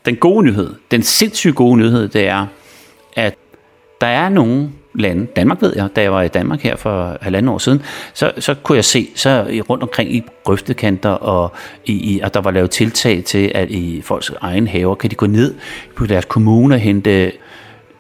[0.05, 2.47] den gode nyhed, den sindssygt gode nyhed, det er,
[3.17, 3.35] at
[4.01, 7.49] der er nogen, lande, Danmark ved jeg, da jeg var i Danmark her for halvanden
[7.49, 7.83] år siden,
[8.15, 11.53] så, så kunne jeg se, så rundt omkring i grøftekanter, og,
[11.85, 15.15] i, i, at der var lavet tiltag til, at i folks egen haver, kan de
[15.15, 15.55] gå ned
[15.97, 17.33] på deres kommune og hente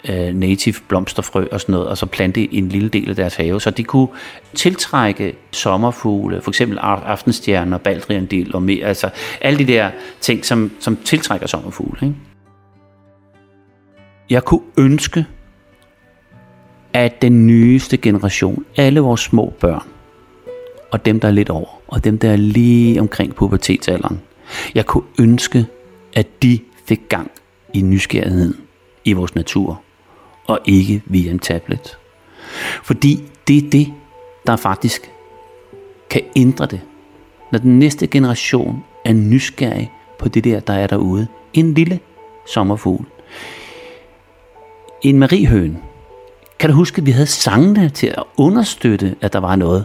[0.09, 3.61] øh, native blomsterfrø og sådan noget, og så plante en lille del af deres have,
[3.61, 4.09] så de kunne
[4.55, 9.91] tiltrække sommerfugle, for eksempel aftenstjerner, baldriandel og mere, altså alle de der
[10.21, 11.99] ting, som, som tiltrækker sommerfugle.
[12.03, 12.15] Ikke?
[14.31, 15.27] Jeg kunne ønske,
[17.05, 19.89] at den nyeste generation, alle vores små børn,
[20.91, 24.21] og dem, der er lidt over, og dem, der er lige omkring pubertetsalderen,
[24.75, 25.67] jeg kunne ønske,
[26.15, 27.31] at de fik gang
[27.75, 28.57] i nysgerrigheden
[29.05, 29.81] i vores natur,
[30.47, 31.99] og ikke via en tablet.
[32.83, 33.93] Fordi det er det,
[34.47, 35.11] der faktisk
[36.11, 36.81] kan ændre det.
[37.53, 41.27] Når den næste generation er nysgerrig på det der, der er derude.
[41.53, 42.01] En lille
[42.47, 43.05] sommerfugl.
[45.03, 45.79] En mariehøn,
[46.59, 49.85] kan du huske, at vi havde sangene til at understøtte, at der var noget?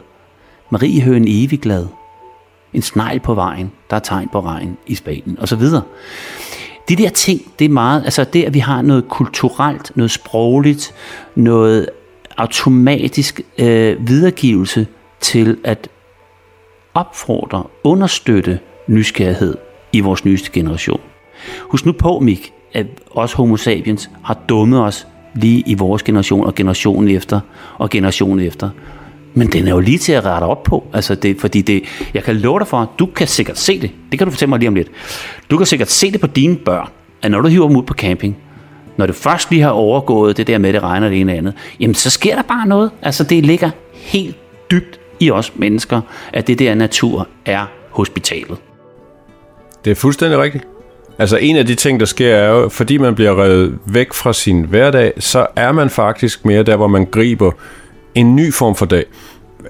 [0.70, 1.88] Marie Høen evig glad.
[2.74, 5.82] En snegl på vejen, der er tegn på regn i Spanien, og så videre.
[6.90, 10.94] De der ting, det er meget, altså det, at vi har noget kulturelt, noget sprogligt,
[11.36, 11.90] noget
[12.38, 14.88] automatisk øh, videregivelse
[15.20, 15.90] til at
[16.94, 19.58] opfordre, understøtte nysgerrighed
[19.94, 21.02] i vores nyeste generation.
[21.62, 26.46] Husk nu på, Mik, at os homo sapiens har dummet os lige i vores generation
[26.46, 27.40] og generationen efter
[27.78, 28.70] og generationen efter.
[29.34, 30.88] Men den er jo lige til at rette op på.
[30.94, 33.92] Altså det, fordi det, jeg kan love dig for, du kan sikkert se det.
[34.12, 34.88] Det kan du fortælle mig lige om lidt.
[35.52, 36.88] Du kan sikkert se det på dine børn,
[37.22, 38.38] at når du hiver dem ud på camping,
[38.98, 41.38] når du først lige har overgået det der med, at det regner det ene og
[41.38, 42.92] andet, jamen så sker der bare noget.
[43.02, 44.36] Altså det ligger helt
[44.72, 46.02] dybt i os mennesker,
[46.34, 48.58] at det der natur er hospitalet.
[49.86, 50.68] Det er fuldstændig rigtigt.
[51.22, 54.34] Altså en af de ting, der sker, er jo, fordi man bliver revet væk fra
[54.34, 57.52] sin hverdag, så er man faktisk mere der, hvor man griber
[58.16, 59.06] en ny form for dag.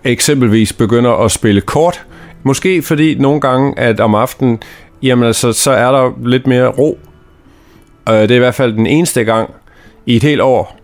[0.04, 2.06] Eksempelvis begynder at spille kort.
[2.44, 4.60] Måske fordi nogle gange, at om aftenen,
[5.04, 7.00] jamen altså, så er der lidt mere ro.
[8.10, 9.50] Øh, det er i hvert fald den eneste gang
[10.06, 10.78] i et helt år,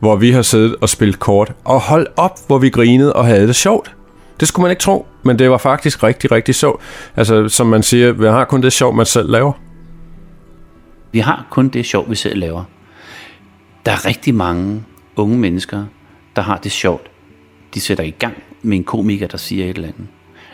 [0.00, 1.52] hvor vi har siddet og spillet kort.
[1.64, 3.94] Og hold op, hvor vi grinede og havde det sjovt.
[4.40, 6.82] Det skulle man ikke tro, men det var faktisk rigtig, rigtig sjovt.
[7.16, 9.52] Altså, som man siger, vi har kun det sjov, man selv laver.
[11.12, 12.64] Vi har kun det sjov, vi selv laver.
[13.86, 14.82] Der er rigtig mange
[15.16, 15.84] unge mennesker,
[16.36, 17.10] der har det sjovt.
[17.74, 20.06] De sætter i gang med en komiker, der siger et eller andet.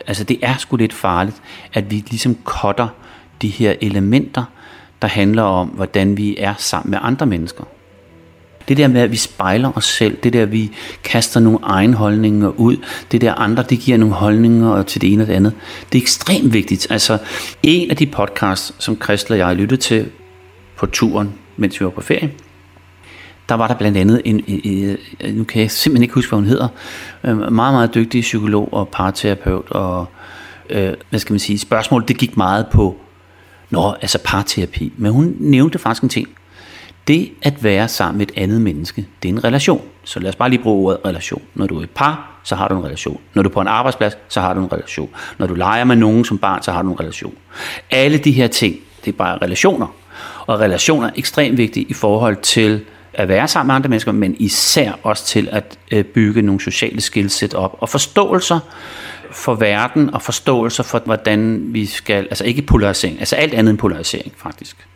[0.07, 1.41] Altså det er sgu lidt farligt,
[1.73, 2.87] at vi ligesom kotter
[3.41, 4.43] de her elementer,
[5.01, 7.63] der handler om, hvordan vi er sammen med andre mennesker.
[8.67, 10.71] Det der med, at vi spejler os selv, det der, at vi
[11.03, 12.77] kaster nogle egen holdninger ud,
[13.11, 15.53] det der andre, det giver nogle holdninger til det ene og det andet,
[15.91, 16.87] det er ekstremt vigtigt.
[16.89, 17.17] Altså,
[17.63, 20.11] en af de podcasts, som Christel og jeg lyttede til
[20.75, 22.31] på turen, mens vi var på ferie,
[23.49, 24.61] der var der blandt andet en, en,
[25.19, 26.67] en, nu kan jeg simpelthen ikke huske, hvad hun hedder,
[27.23, 30.05] øh, meget, meget dygtig psykolog og parterapeut, og
[30.69, 32.97] øh, hvad skal man sige, spørgsmål, det gik meget på,
[33.69, 36.27] nå, altså parterapi, men hun nævnte faktisk en ting,
[37.07, 39.81] det at være sammen med et andet menneske, det er en relation.
[40.03, 41.41] Så lad os bare lige bruge ordet relation.
[41.55, 43.21] Når du er et par, så har du en relation.
[43.33, 45.09] Når du er på en arbejdsplads, så har du en relation.
[45.37, 47.33] Når du leger med nogen som barn, så har du en relation.
[47.91, 49.87] Alle de her ting, det er bare relationer.
[50.47, 54.35] Og relationer er ekstremt vigtige i forhold til at være sammen med andre mennesker, men
[54.39, 58.59] især også til at øh, bygge nogle sociale skillset op og forståelser
[59.31, 63.77] for verden og forståelser for, hvordan vi skal, altså ikke polarisering, altså alt andet end
[63.77, 64.87] polarisering faktisk.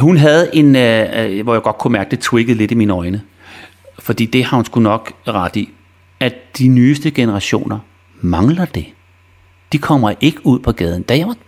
[0.00, 2.92] Hun havde en, øh, øh hvor jeg godt kunne mærke, det twiggede lidt i mine
[2.92, 3.22] øjne,
[3.98, 5.68] fordi det har hun sgu nok ret i,
[6.20, 7.78] at de nyeste generationer
[8.20, 8.86] mangler det.
[9.72, 11.02] De kommer ikke ud på gaden.
[11.02, 11.38] Da jeg var et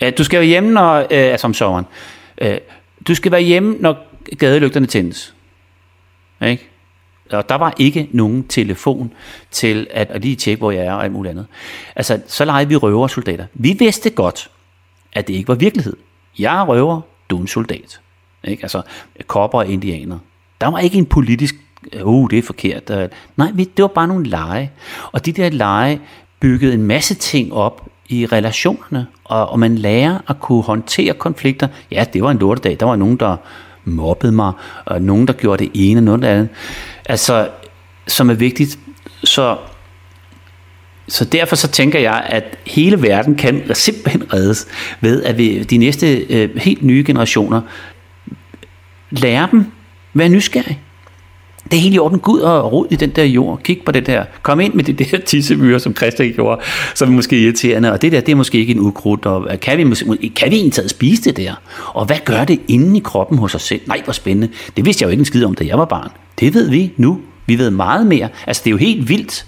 [0.00, 1.84] barn, du skal være hjemme, når, øh, altså om sommeren,
[2.40, 2.58] øh,
[3.08, 3.96] du skal være hjemme, når
[4.38, 5.34] gadelygterne tændes.
[6.42, 6.68] Ikke?
[7.30, 9.12] Og der var ikke nogen telefon
[9.50, 11.46] til at, at lige tjekke, hvor jeg er og alt muligt andet.
[11.96, 13.46] Altså, så legede vi røversoldater.
[13.54, 14.50] Vi vidste godt,
[15.12, 15.96] at det ikke var virkelighed.
[16.38, 18.00] Jeg er røver, du er en soldat.
[18.44, 18.62] Ikke?
[18.62, 18.82] Altså,
[19.26, 20.18] kopper og indianer.
[20.60, 21.54] Der var ikke en politisk,
[22.02, 22.90] uh, det er forkert.
[22.90, 24.70] Øh, nej, det var bare nogle lege.
[25.12, 26.00] Og de der lege
[26.40, 31.68] byggede en masse ting op i relationerne, og, og man lærer at kunne håndtere konflikter.
[31.90, 32.76] Ja, det var en lortedag.
[32.80, 33.36] Der var nogen, der
[33.84, 34.52] mobbede mig,
[34.84, 36.48] og nogen, der gjorde det ene og noget andet.
[37.04, 37.48] Altså,
[38.06, 38.78] som er vigtigt.
[39.24, 39.56] Så,
[41.08, 44.66] så derfor så tænker jeg, at hele verden kan simpelthen reddes
[45.00, 47.60] ved, at vi, de næste øh, helt nye generationer
[49.10, 49.66] lærer dem
[50.14, 50.78] være nysgerrige.
[51.70, 52.18] Det er helt i orden.
[52.18, 53.60] Gud og rod i den der jord.
[53.62, 54.24] Kig på det der.
[54.42, 56.60] Kom ind med det der tissemyre, som Christian gjorde,
[56.94, 57.92] som er måske irriterende.
[57.92, 59.26] Og det der, det er måske ikke en ukrudt.
[59.26, 59.96] Og kan vi,
[60.36, 61.54] kan vi egentlig spise det der?
[61.94, 63.80] Og hvad gør det inde i kroppen hos os selv?
[63.86, 64.48] Nej, hvor spændende.
[64.76, 66.10] Det vidste jeg jo ikke en skid om, da jeg var barn.
[66.40, 67.20] Det ved vi nu.
[67.46, 68.28] Vi ved meget mere.
[68.46, 69.46] Altså, det er jo helt vildt.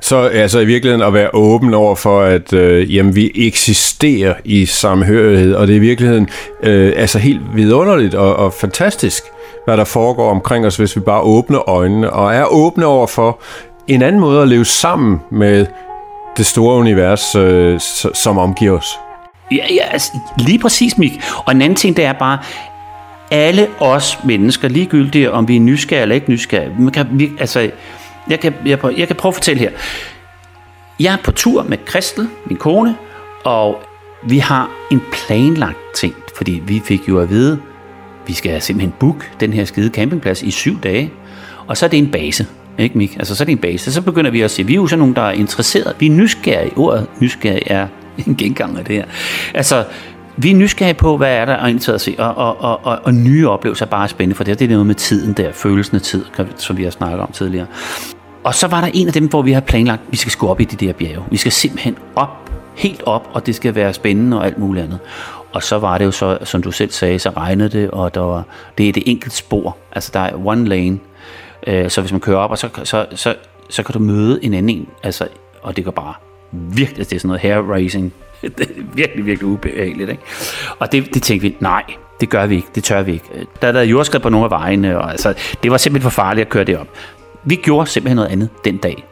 [0.00, 4.66] Så altså i virkeligheden at være åben over for, at øh, jamen, vi eksisterer i
[4.66, 6.28] samhørighed, og det er i virkeligheden
[6.62, 9.22] øh, altså helt vidunderligt og, og fantastisk
[9.64, 13.40] hvad der foregår omkring os, hvis vi bare åbner øjnene og er åbne over for
[13.88, 15.66] en anden måde at leve sammen med
[16.36, 17.80] det store univers, øh,
[18.14, 18.98] som omgiver os.
[19.52, 21.12] Ja, ja altså, lige præcis, Mik.
[21.46, 22.38] Og en anden ting, det er bare,
[23.30, 27.70] alle os mennesker, ligegyldigt om vi er nysgerrige eller ikke nysgerrige, man kan, vi, altså,
[28.30, 29.70] jeg kan, jeg, jeg kan prøve at fortælle her.
[31.00, 32.96] Jeg er på tur med Kristel, min kone,
[33.44, 33.78] og
[34.22, 37.60] vi har en planlagt ting, fordi vi fik jo at vide,
[38.26, 41.12] vi skal simpelthen booke den her skide campingplads i syv dage,
[41.66, 42.46] og så er det en base.
[42.78, 43.16] Ikke, Mik?
[43.16, 43.92] Altså, så er det en base.
[43.92, 45.96] Så begynder vi at se, vi er jo sådan nogen, der er interesseret.
[45.98, 46.78] Vi er nysgerrige.
[46.78, 47.86] Ordet nysgerrig er
[48.26, 49.04] en gengang af det her.
[49.54, 49.84] Altså,
[50.36, 53.14] vi er nysgerrige på, hvad er der at at se, og, og, og, og, og
[53.14, 56.02] nye oplevelser er bare spændende, for det, det er noget med tiden der, følelsen af
[56.02, 56.24] tid,
[56.56, 57.66] som vi har snakket om tidligere.
[58.44, 60.48] Og så var der en af dem, hvor vi har planlagt, at vi skal gå
[60.48, 61.24] op i de der bjerge.
[61.30, 64.98] Vi skal simpelthen op, helt op, og det skal være spændende og alt muligt andet.
[65.52, 68.20] Og så var det jo så, som du selv sagde, så regnede det, og der
[68.20, 68.44] var,
[68.78, 69.76] det er det enkelt spor.
[69.92, 70.98] Altså der er one lane.
[71.66, 73.34] Øh, så hvis man kører op, og så, så, så,
[73.70, 75.28] så kan du møde en anden en, altså,
[75.62, 76.14] og det går bare
[76.52, 78.12] virkelig, det er sådan noget hair racing.
[78.42, 80.10] det er virkelig, virkelig ubehageligt.
[80.10, 80.22] Ikke?
[80.78, 81.82] Og det, det tænkte vi, nej,
[82.20, 83.46] det gør vi ikke, det tør vi ikke.
[83.62, 86.46] Der er der jordskred på nogle af vejene, og altså, det var simpelthen for farligt
[86.46, 86.88] at køre det op.
[87.44, 89.04] Vi gjorde simpelthen noget andet den dag.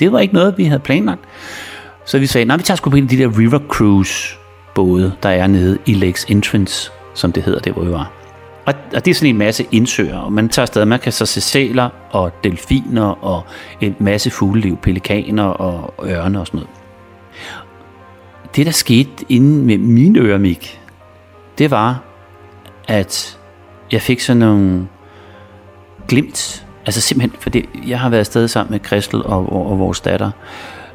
[0.00, 1.20] Det var ikke noget, vi havde planlagt.
[2.04, 4.36] Så vi sagde, nej, vi tager sgu på en af de der river cruise
[4.76, 8.12] både, der er nede i Lakes Entrance, som det hedder, det hvor vi var.
[8.66, 11.26] Og, og det er sådan en masse indsøer, og man tager afsted, man kan så
[11.26, 13.42] se sæler og delfiner og
[13.80, 16.70] en masse fugleliv, pelikaner og ørne og sådan noget.
[18.56, 20.80] Det, der skete inden med mine øremik,
[21.58, 22.02] det var,
[22.88, 23.38] at
[23.92, 24.88] jeg fik sådan nogle
[26.08, 26.66] glimt.
[26.86, 30.30] Altså simpelthen, fordi jeg har været afsted sammen med Kristel og, og, og vores datter,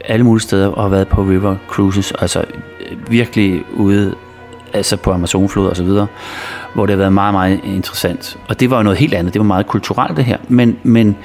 [0.05, 2.45] alle mulige steder, og har været på river cruises, altså
[3.09, 4.15] virkelig ude
[4.73, 6.07] altså på Amazonflod og så videre,
[6.73, 8.39] hvor det har været meget, meget interessant.
[8.47, 10.37] Og det var jo noget helt andet, det var meget kulturelt det her.
[10.47, 11.15] Men, men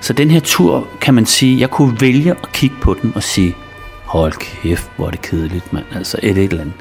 [0.00, 3.22] så den her tur, kan man sige, jeg kunne vælge at kigge på den og
[3.22, 3.56] sige,
[4.04, 6.74] hold kæft, hvor er det kedeligt, mand, altså et, et eller andet.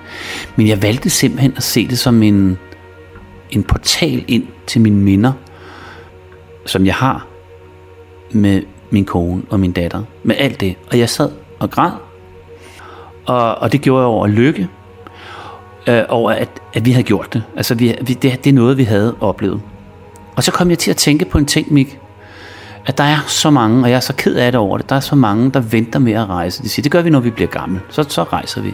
[0.55, 2.57] Men jeg valgte simpelthen at se det som en,
[3.49, 5.33] en portal ind til mine minder,
[6.65, 7.27] som jeg har
[8.31, 10.75] med min kone og min datter, med alt det.
[10.91, 11.91] Og jeg sad og græd,
[13.27, 14.67] og, og det gjorde jeg over lykke,
[15.87, 17.43] øh, over at, at vi havde gjort det.
[17.55, 19.61] Altså, vi, vi, det, det er noget, vi havde oplevet.
[20.35, 21.99] Og så kom jeg til at tænke på en ting, Mik,
[22.85, 24.95] at der er så mange, og jeg er så ked af det over det, der
[24.95, 26.63] er så mange, der venter med at rejse.
[26.63, 27.81] De siger, det gør vi, når vi bliver gamle.
[27.89, 28.73] Så, så rejser vi.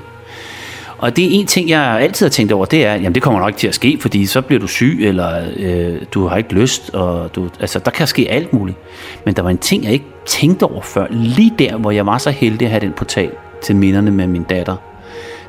[0.97, 3.39] Og det er en ting, jeg altid har tænkt over, det er, jamen det kommer
[3.39, 6.54] nok ikke til at ske, fordi så bliver du syg, eller øh, du har ikke
[6.54, 8.78] lyst, og du, altså der kan ske alt muligt.
[9.26, 12.18] Men der var en ting, jeg ikke tænkte over før, lige der, hvor jeg var
[12.18, 13.32] så heldig at have den portal
[13.64, 14.76] til minderne med min datter.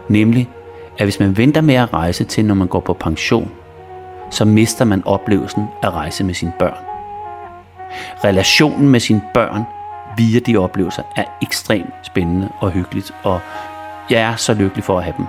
[0.09, 0.51] Nemlig,
[0.99, 3.51] at hvis man venter med at rejse til, når man går på pension,
[4.31, 6.85] så mister man oplevelsen at rejse med sine børn.
[8.25, 9.63] Relationen med sine børn
[10.17, 13.41] via de oplevelser er ekstremt spændende og hyggeligt, og
[14.11, 15.27] jeg er så lykkelig for at have dem.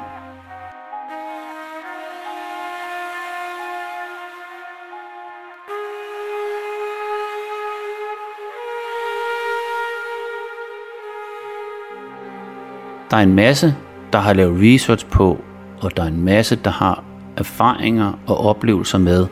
[13.15, 13.75] Der er en masse,
[14.13, 15.41] der har lavet research på,
[15.81, 17.03] og der er en masse, der har
[17.37, 19.27] erfaringer og oplevelser med,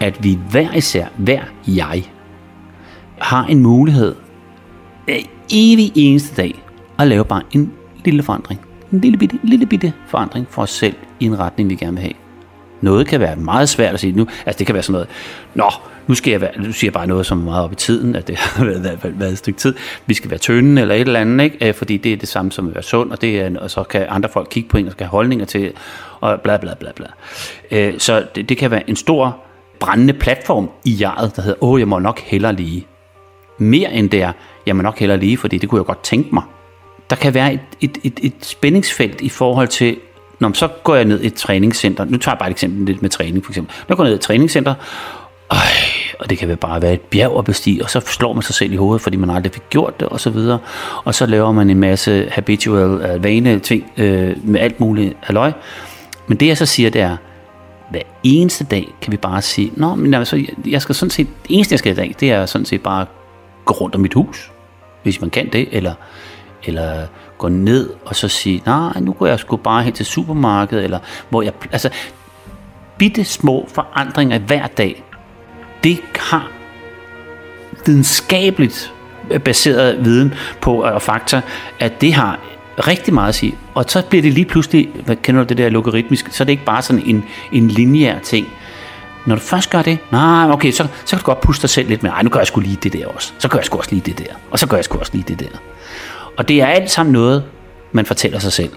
[0.00, 2.04] at vi hver især, hver jeg,
[3.18, 4.14] har en mulighed
[5.50, 6.62] evig eneste dag
[6.98, 7.72] at lave bare en
[8.04, 8.60] lille forandring.
[8.92, 12.02] En lille bitte, lille bitte forandring for os selv i en retning, vi gerne vil
[12.02, 12.25] have.
[12.80, 14.26] Noget kan være meget svært at sige nu.
[14.46, 15.08] Altså det kan være sådan noget,
[15.54, 15.70] nå,
[16.06, 18.16] nu skal jeg være, nu siger jeg bare noget, som er meget op i tiden,
[18.16, 19.74] at det har været, været, været et stykke tid.
[20.06, 21.68] Vi skal være tynde eller et eller andet, ikke?
[21.68, 23.82] Øh, fordi det er det samme som at være sund, og, det er, og så
[23.82, 25.72] kan andre folk kigge på en og skal have holdninger til,
[26.20, 27.06] og bla bla bla bla.
[27.70, 29.36] Øh, så det, det kan være en stor
[29.80, 32.86] brændende platform i jaret, der hedder, åh, jeg må nok hellere lige.
[33.58, 34.32] Mere end det er,
[34.66, 36.42] jeg må nok hellere lige, fordi det kunne jeg godt tænke mig.
[37.10, 39.96] Der kan være et, et, et, et spændingsfelt i forhold til,
[40.38, 42.04] når så går jeg ned i et træningscenter.
[42.04, 43.74] Nu tager jeg bare et eksempel lidt med træning, for eksempel.
[43.78, 44.74] Når jeg går ned i et træningscenter,
[45.50, 45.58] øj,
[46.18, 48.72] og det kan bare være et bjerg at bestige, og så slår man sig selv
[48.72, 50.58] i hovedet, fordi man aldrig fik gjort det, og så videre.
[51.04, 54.04] Og så laver man en masse habitual uh, vane ting uh,
[54.48, 55.52] med alt muligt halløj.
[56.26, 57.16] Men det jeg så siger, det er,
[57.90, 61.54] hver eneste dag kan vi bare sige, Nå, men altså, jeg skal sådan set, det
[61.56, 63.06] eneste jeg skal i dag, det er sådan set bare
[63.64, 64.50] gå rundt om mit hus,
[65.02, 65.94] hvis man kan det, eller,
[66.64, 67.06] eller
[67.38, 70.98] gå ned og så sige, nej, nu går jeg sgu bare hen til supermarkedet, eller
[71.28, 71.90] hvor jeg, altså,
[72.98, 75.04] bitte små forandringer hver dag,
[75.84, 76.50] det har
[77.86, 78.92] videnskabeligt
[79.30, 81.40] øh, baseret viden på øh, og fakta,
[81.80, 82.38] at det har
[82.78, 83.58] rigtig meget at sige.
[83.74, 86.52] Og så bliver det lige pludselig, hvad kender du det der logaritmisk, så er det
[86.52, 88.46] ikke bare sådan en, en lineær ting.
[89.26, 91.88] Når du først gør det, nej, okay, så, så kan du godt puste dig selv
[91.88, 93.32] lidt med, nej, nu gør jeg sgu lige det der også.
[93.38, 94.34] Så gør jeg sgu også lige det der.
[94.50, 95.58] Og så gør jeg sgu også lige det der.
[96.38, 97.44] Og det er alt sammen noget,
[97.92, 98.70] man fortæller sig selv.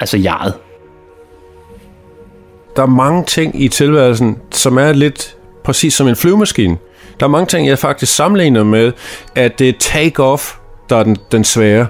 [0.00, 0.54] Altså jeget.
[2.76, 6.76] Der er mange ting i tilværelsen, som er lidt præcis som en flyvemaskine.
[7.20, 8.92] Der er mange ting, jeg faktisk sammenligner med,
[9.34, 10.58] at det er take-off,
[10.90, 11.86] der er den, den svære.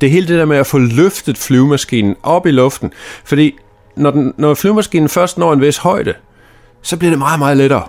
[0.00, 2.92] Det er hele det der med at få løftet flyvemaskinen op i luften.
[3.24, 3.58] Fordi
[3.96, 6.14] når, den, når flyvemaskinen først når en vis højde,
[6.82, 7.86] så bliver det meget, meget lettere.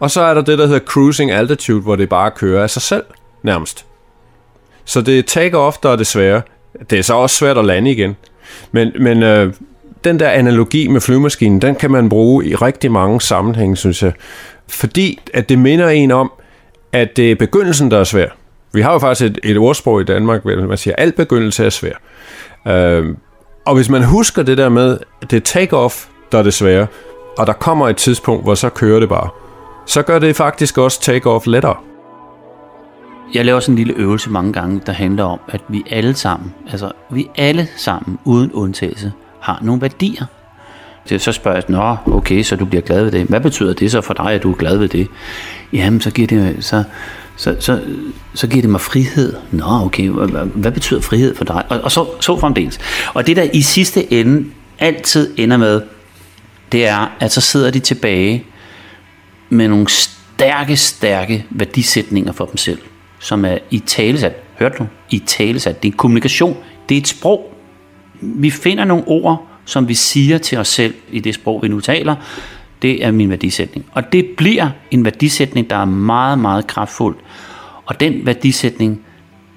[0.00, 2.82] Og så er der det, der hedder cruising altitude, hvor det bare kører af sig
[2.82, 3.04] selv,
[3.42, 3.86] nærmest.
[4.84, 6.42] Så det er take-off, der er det svære.
[6.90, 8.16] Det er så også svært at lande igen.
[8.72, 9.54] Men, men øh,
[10.04, 14.12] den der analogi med flyvemaskinen, den kan man bruge i rigtig mange sammenhænge, synes jeg.
[14.68, 16.32] Fordi at det minder en om,
[16.92, 18.28] at det er begyndelsen, der er svær.
[18.72, 21.64] Vi har jo faktisk et, et ordsprog i Danmark, hvor man siger, at al begyndelse
[21.64, 21.94] er svær.
[22.68, 23.16] Øh,
[23.66, 26.86] og hvis man husker det der med, at det er take-off, der er det svære,
[27.38, 29.28] og der kommer et tidspunkt, hvor så kører det bare,
[29.86, 31.76] så gør det faktisk også take-off lettere
[33.34, 36.54] jeg laver sådan en lille øvelse mange gange, der handler om, at vi alle sammen,
[36.70, 40.24] altså vi alle sammen, uden undtagelse, har nogle værdier.
[41.18, 43.26] Så spørger jeg, nå, okay, så du bliver glad ved det.
[43.26, 45.08] Hvad betyder det så for dig, at du er glad ved det?
[45.72, 46.84] Jamen, så giver det, så,
[47.36, 47.80] så, så,
[48.34, 49.34] så giver det mig frihed.
[49.50, 51.64] Nå, okay, hvad, hvad betyder frihed for dig?
[51.68, 52.78] Og, og så, så fremdeles.
[53.14, 55.82] Og det, der i sidste ende altid ender med,
[56.72, 58.44] det er, at så sidder de tilbage
[59.48, 62.78] med nogle stærke, stærke værdisætninger for dem selv,
[63.22, 64.36] som er i talesat.
[64.58, 64.86] Hørte du?
[65.10, 65.82] I talesat.
[65.82, 66.56] Det er kommunikation.
[66.88, 67.52] Det er et sprog.
[68.20, 71.80] Vi finder nogle ord, som vi siger til os selv i det sprog, vi nu
[71.80, 72.16] taler.
[72.82, 73.86] Det er min værdisætning.
[73.92, 77.16] Og det bliver en værdisætning, der er meget, meget kraftfuld.
[77.84, 79.00] Og den værdisætning,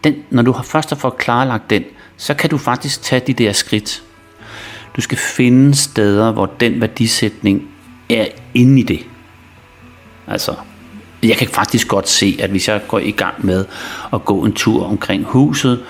[0.03, 1.83] den, når du har først har fået klarlagt den,
[2.17, 4.03] så kan du faktisk tage de der skridt.
[4.95, 7.67] Du skal finde steder, hvor den værdisætning
[8.09, 9.05] er inde i det.
[10.27, 10.55] Altså,
[11.23, 13.65] jeg kan faktisk godt se, at hvis jeg går i gang med
[14.13, 15.83] at gå en tur omkring huset,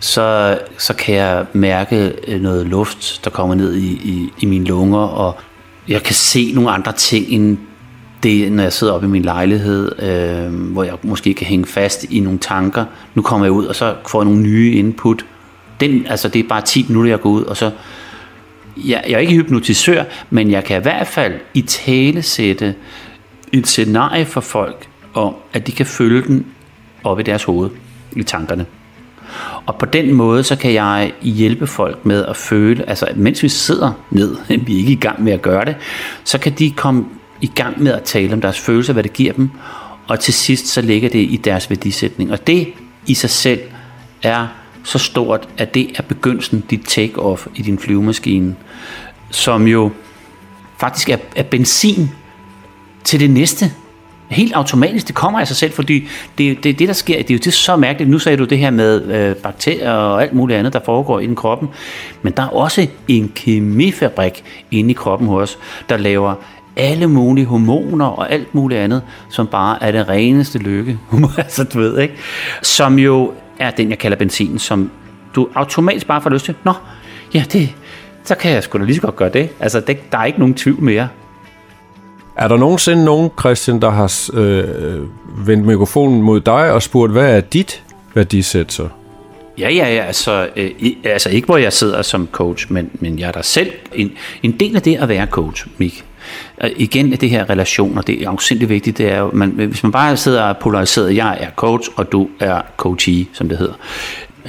[0.00, 4.64] så, så kan jeg mærke øh, noget luft, der kommer ned i, i, i mine
[4.64, 5.36] lunger, og
[5.88, 7.58] jeg kan se nogle andre ting end
[8.22, 12.04] det, når jeg sidder oppe i min lejlighed, øh, hvor jeg måske kan hænge fast
[12.04, 12.84] i nogle tanker.
[13.14, 15.24] Nu kommer jeg ud, og så får jeg nogle nye input.
[15.80, 17.70] Den, altså det er bare 10 minutter, jeg går ud, og så...
[18.76, 22.74] Jeg, jeg er ikke hypnotisør, men jeg kan i hvert fald i tale sætte
[23.52, 26.46] et scenarie for folk, om at de kan følge den
[27.04, 27.70] op i deres hoved,
[28.16, 28.66] i tankerne.
[29.66, 33.48] Og på den måde, så kan jeg hjælpe folk med at føle, altså mens vi
[33.48, 34.36] sidder ned,
[34.66, 35.76] vi er ikke i gang med at gøre det,
[36.24, 37.04] så kan de komme
[37.40, 39.50] i gang med at tale om deres følelser, hvad det giver dem,
[40.08, 42.32] og til sidst så ligger det i deres værdisætning.
[42.32, 42.68] Og det
[43.06, 43.60] i sig selv
[44.22, 44.46] er
[44.84, 48.56] så stort, at det er begyndelsen, dit take-off i din flyvemaskine,
[49.30, 49.90] som jo
[50.78, 52.10] faktisk er, er benzin
[53.04, 53.72] til det næste.
[54.28, 57.34] Helt automatisk, det kommer af sig selv, fordi det, det, det der sker, det er
[57.34, 58.10] jo det så mærkeligt.
[58.10, 61.26] Nu sagde du det her med øh, bakterier og alt muligt andet, der foregår i
[61.26, 61.68] den kroppen.
[62.22, 66.34] Men der er også en kemifabrik inde i kroppen hos os, der laver
[66.76, 70.98] alle mulige hormoner og alt muligt andet, som bare er det reneste lykke,
[71.38, 72.14] altså du ved, ikke?
[72.62, 74.90] Som jo er den, jeg kalder benzin, som
[75.34, 76.54] du automatisk bare får lyst til.
[76.64, 76.72] Nå,
[77.34, 77.74] ja, det,
[78.24, 79.48] så kan jeg sgu da lige så godt gøre det.
[79.60, 81.08] Altså, det, der er ikke nogen tvivl mere.
[82.36, 85.00] Er der nogensinde nogen, Christian, der har øh,
[85.46, 87.82] vendt mikrofonen mod dig og spurgt, hvad er dit
[88.14, 88.88] værdisæt så?
[89.58, 90.04] Ja, ja, ja.
[90.04, 90.70] Altså, øh,
[91.04, 93.72] altså ikke hvor jeg sidder som coach, men, men jeg er der selv.
[93.94, 94.12] En,
[94.42, 96.04] en del af det at være coach, Mik.
[96.76, 98.98] Igen er det her relationer, det er afsindelig vigtigt.
[98.98, 102.62] Det er jo, man, hvis man bare sidder polariseret, jeg er coach, og du er
[102.76, 103.74] coachee, som det hedder,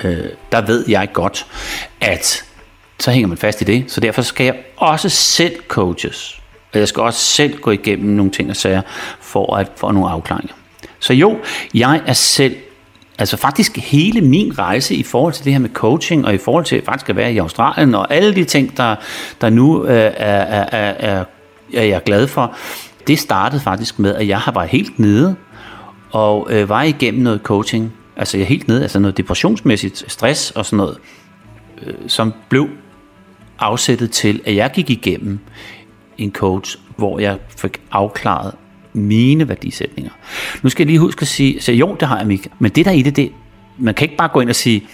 [0.04, 1.46] øh, der ved jeg godt,
[2.02, 2.44] at
[3.00, 3.84] så hænger man fast i det.
[3.88, 6.43] Så derfor skal jeg også selv coaches.
[6.74, 8.82] Og jeg skal også selv gå igennem nogle ting og sager,
[9.20, 10.54] for at få nogle afklaringer.
[11.00, 11.38] Så jo,
[11.74, 12.56] jeg er selv,
[13.20, 16.66] altså faktisk hele min rejse i forhold til det her med coaching, og i forhold
[16.66, 18.96] til faktisk at være i Australien, og alle de ting, der,
[19.42, 21.24] der nu øh, er, er, er, er,
[21.74, 22.56] er jeg glad for,
[23.08, 25.36] det startede faktisk med, at jeg har været helt nede,
[26.12, 30.52] og øh, var igennem noget coaching, altså jeg er helt nede, altså noget depressionsmæssigt stress
[30.52, 30.98] og sådan noget,
[31.86, 32.70] øh, som blev
[33.60, 35.40] afsættet til, at jeg gik igennem
[36.18, 38.54] en coach, hvor jeg fik afklaret
[38.94, 40.12] mine værdisætninger.
[40.62, 42.86] Nu skal jeg lige huske at sige, så jo, det har jeg, Mik, men det
[42.86, 43.32] der i det, det,
[43.78, 44.88] man kan ikke bare gå ind og sige,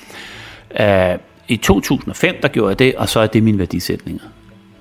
[0.79, 1.17] øh,
[1.47, 4.23] i 2005, der gjorde jeg det, og så er det mine værdisætninger.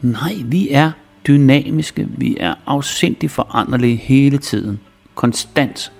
[0.02, 0.90] Nej, vi er
[1.26, 4.80] dynamiske, vi er afsindigt foranderlige hele tiden,
[5.14, 5.92] konstant.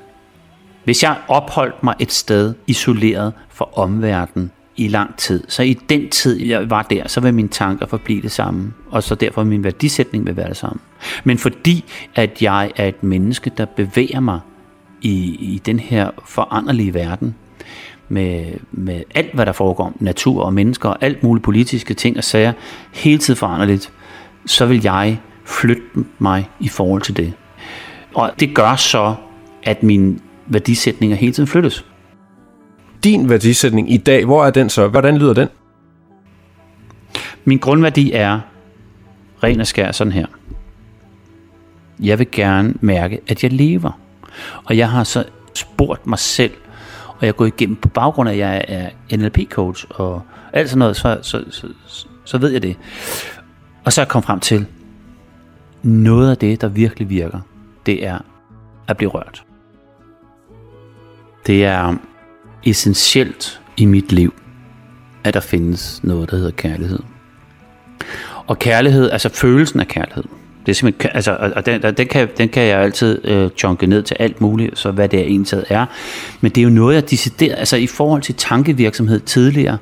[0.85, 5.45] Hvis jeg opholdt mig et sted isoleret fra omverdenen, i lang tid.
[5.49, 9.03] Så i den tid, jeg var der, så vil mine tanker forblive det samme, og
[9.03, 10.81] så derfor min værdisætning vil være det samme.
[11.25, 11.85] Men fordi,
[12.15, 14.41] at jeg er et menneske, der bevæger mig
[15.03, 17.35] i, i den her foranderlige verden,
[18.09, 22.25] med, med alt, hvad der foregår, natur og mennesker og alt muligt politiske ting og
[22.25, 22.53] sager,
[22.93, 23.93] hele tiden foranderligt,
[24.47, 25.83] så vil jeg flytte
[26.19, 27.33] mig i forhold til det.
[28.15, 29.15] Og det gør så,
[29.63, 31.85] at mine værdisætninger hele tiden flyttes
[33.05, 34.89] din værdisætning i dag, hvor er den så?
[34.89, 35.49] Hvordan lyder den?
[37.45, 38.41] Min grundværdi er
[39.43, 40.27] ren og skær sådan her.
[42.01, 44.01] Jeg vil gerne mærke, at jeg lever.
[44.65, 46.53] Og jeg har så spurgt mig selv,
[47.09, 50.23] og jeg er gået igennem på baggrund af, at jeg er NLP-coach og
[50.53, 51.69] alt sådan noget, så, så, så,
[52.25, 52.77] så ved jeg det.
[53.85, 54.67] Og så er jeg kommet frem til,
[55.83, 57.41] noget af det, der virkelig virker,
[57.87, 58.19] det er
[58.89, 59.45] at blive rørt.
[61.47, 61.97] Det er
[62.71, 64.35] essentielt i mit liv,
[65.25, 66.99] at der findes noget, der hedder kærlighed.
[68.47, 70.25] Og kærlighed, altså følelsen af kærlighed,
[70.67, 74.03] Det er simpelthen, altså, og den, den, kan, den kan jeg altid øh, chunke ned
[74.03, 75.87] til alt muligt, så hvad det er egentlig er.
[76.41, 79.79] Men det er jo noget, jeg deciderer, altså i forhold til tankevirksomhed tidligere,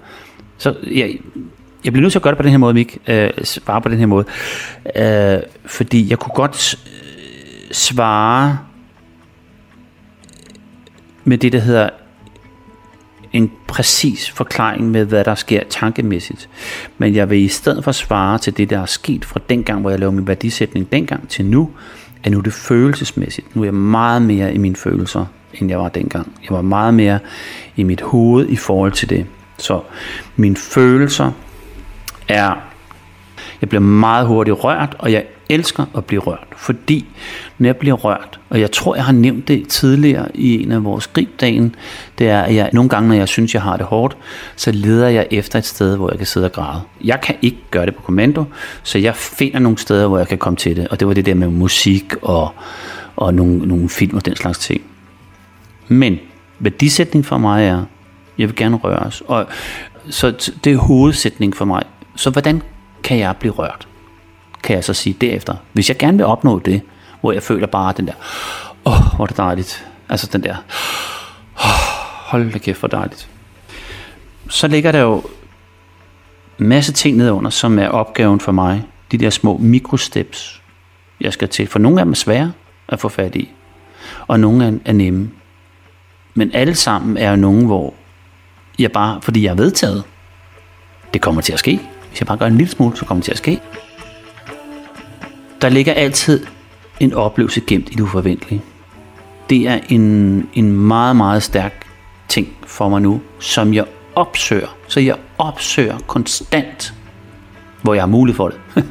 [0.58, 1.18] så jeg,
[1.84, 3.88] jeg bliver nødt til at gøre det på den her måde, Mik, øh, svare på
[3.88, 4.24] den her måde,
[4.96, 6.78] øh, fordi jeg kunne godt
[7.72, 8.58] svare
[11.24, 11.90] med det, der hedder
[13.32, 16.48] en præcis forklaring med, hvad der sker tankemæssigt.
[16.98, 19.90] Men jeg vil i stedet for svare til det, der er sket fra dengang, hvor
[19.90, 21.70] jeg lavede min værdisætning dengang til nu,
[22.24, 23.56] at nu er det følelsesmæssigt.
[23.56, 26.32] Nu er jeg meget mere i mine følelser, end jeg var dengang.
[26.42, 27.18] Jeg var meget mere
[27.76, 29.26] i mit hoved i forhold til det.
[29.58, 29.80] Så
[30.36, 31.32] mine følelser
[32.28, 32.54] er,
[33.60, 37.06] jeg bliver meget hurtigt rørt, og jeg elsker at blive rørt, fordi
[37.58, 40.84] når jeg bliver rørt, og jeg tror, jeg har nævnt det tidligere i en af
[40.84, 41.74] vores gribdagen,
[42.18, 44.16] det er, at jeg nogle gange, når jeg synes, jeg har det hårdt,
[44.56, 46.82] så leder jeg efter et sted, hvor jeg kan sidde og græde.
[47.04, 48.44] Jeg kan ikke gøre det på kommando,
[48.82, 51.26] så jeg finder nogle steder, hvor jeg kan komme til det, og det var det
[51.26, 52.54] der med musik og,
[53.16, 54.82] og nogle, nogle film og den slags ting.
[55.88, 56.18] Men
[56.58, 57.84] værdisætning for mig er,
[58.38, 59.46] jeg vil gerne røres, og
[60.10, 61.82] så det er hovedsætning for mig.
[62.16, 62.62] Så hvordan
[63.02, 63.88] kan jeg blive rørt?
[64.66, 65.54] Kan jeg så sige derefter.
[65.72, 66.82] Hvis jeg gerne vil opnå det,
[67.20, 68.12] hvor jeg føler bare den der,
[68.84, 69.86] åh, oh, hvor er det dejligt.
[70.08, 70.56] Altså den der,
[71.56, 71.70] oh,
[72.26, 73.28] hold da kæft, hvor dejligt.
[74.48, 75.22] Så ligger der jo
[76.58, 78.84] masse ting nedenunder, som er opgaven for mig.
[79.12, 80.62] De der små mikrosteps,
[81.20, 81.66] jeg skal til.
[81.66, 82.52] For nogle af dem er svære
[82.88, 83.50] at få fat i,
[84.26, 85.30] og nogle er nemme.
[86.34, 87.94] Men alle sammen er jo nogen, hvor
[88.78, 90.04] jeg bare, fordi jeg er vedtaget,
[91.14, 91.80] det kommer til at ske.
[92.08, 93.60] Hvis jeg bare gør en lille smule, så kommer det til at ske.
[95.60, 96.46] Der ligger altid
[97.00, 98.62] en oplevelse gemt i det uforventelige.
[99.50, 101.86] Det er en, en meget, meget stærk
[102.28, 103.84] ting for mig nu, som jeg
[104.14, 104.76] opsøger.
[104.88, 106.94] Så jeg opsøger konstant,
[107.82, 108.58] hvor jeg har mulighed for det.
[108.76, 108.84] jeg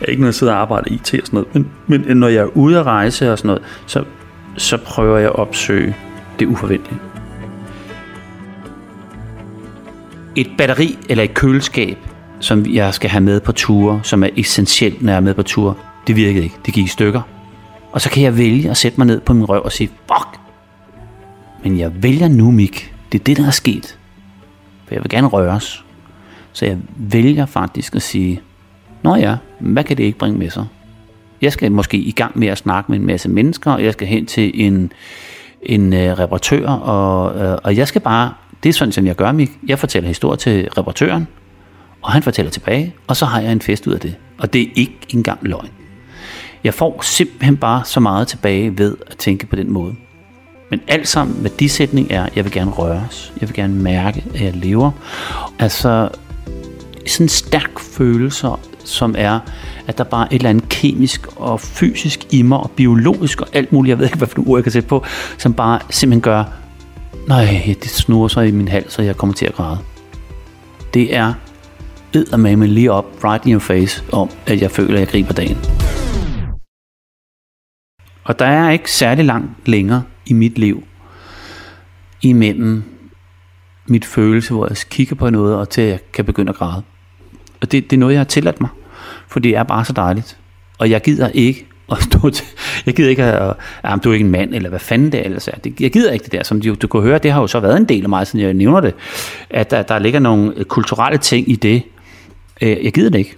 [0.00, 2.28] er ikke noget, jeg sidder og arbejder i IT og sådan noget, men, men når
[2.28, 4.04] jeg er ude at rejse og sådan noget, så,
[4.56, 5.96] så prøver jeg at opsøge
[6.38, 7.00] det uforventelige.
[10.36, 11.98] Et batteri eller et køleskab,
[12.40, 15.42] som jeg skal have med på ture, som er essentielt, når jeg er med på
[15.42, 15.74] ture,
[16.06, 16.56] det virkede ikke.
[16.66, 17.22] Det gik i stykker.
[17.92, 20.40] Og så kan jeg vælge at sætte mig ned på min røv og sige, fuck!
[21.62, 22.94] Men jeg vælger nu, Mik.
[23.12, 23.98] Det er det, der er sket.
[24.86, 25.84] For jeg vil gerne røres.
[26.52, 28.40] Så jeg vælger faktisk at sige,
[29.04, 30.66] Nå ja, hvad kan det ikke bringe med sig?
[31.42, 34.08] Jeg skal måske i gang med at snakke med en masse mennesker, og jeg skal
[34.08, 34.92] hen til en,
[35.62, 38.32] en uh, reparatør, og, uh, og jeg skal bare,
[38.62, 39.50] det er sådan, som jeg gør, Mik.
[39.66, 41.26] Jeg fortæller historie til reparatøren,
[42.02, 44.14] og han fortæller tilbage, og så har jeg en fest ud af det.
[44.38, 45.68] Og det er ikke engang løgn.
[46.64, 49.94] Jeg får simpelthen bare så meget tilbage ved at tænke på den måde.
[50.70, 53.32] Men alt sammen værdisætning er, jeg vil gerne røres.
[53.40, 54.90] Jeg vil gerne mærke, at jeg lever.
[55.58, 56.08] Altså
[57.06, 58.48] sådan en stærk følelse,
[58.84, 59.38] som er,
[59.86, 63.48] at der bare er et eller andet kemisk og fysisk i mig, og biologisk og
[63.52, 65.04] alt muligt, jeg ved ikke, hvad for ord jeg kan sætte på,
[65.38, 66.44] som bare simpelthen gør,
[67.28, 69.78] nej, det snurrer sig i min hals, så jeg kommer til at græde.
[70.94, 71.34] Det er
[72.14, 75.58] eddermame lige op, right in your face, om at jeg føler, at jeg griber dagen.
[78.24, 80.84] Og der er ikke særlig langt længere i mit liv
[82.22, 82.82] imellem
[83.86, 86.82] mit følelse, hvor jeg kigger på noget, og til at jeg kan begynde at græde.
[87.60, 88.70] Og det, det er noget, jeg har tilladt mig,
[89.28, 90.38] for det er bare så dejligt.
[90.78, 92.46] Og jeg gider ikke at stå til,
[92.86, 95.48] jeg gider ikke at, at du er ikke en mand, eller hvad fanden det ellers
[95.48, 95.52] er.
[95.80, 97.76] Jeg gider ikke det der, som du, du kan høre, det har jo så været
[97.76, 98.94] en del af mig, siden jeg nævner det,
[99.50, 101.82] at der, der ligger nogle øh, kulturelle ting i det.
[102.62, 103.36] Øh, jeg gider det ikke.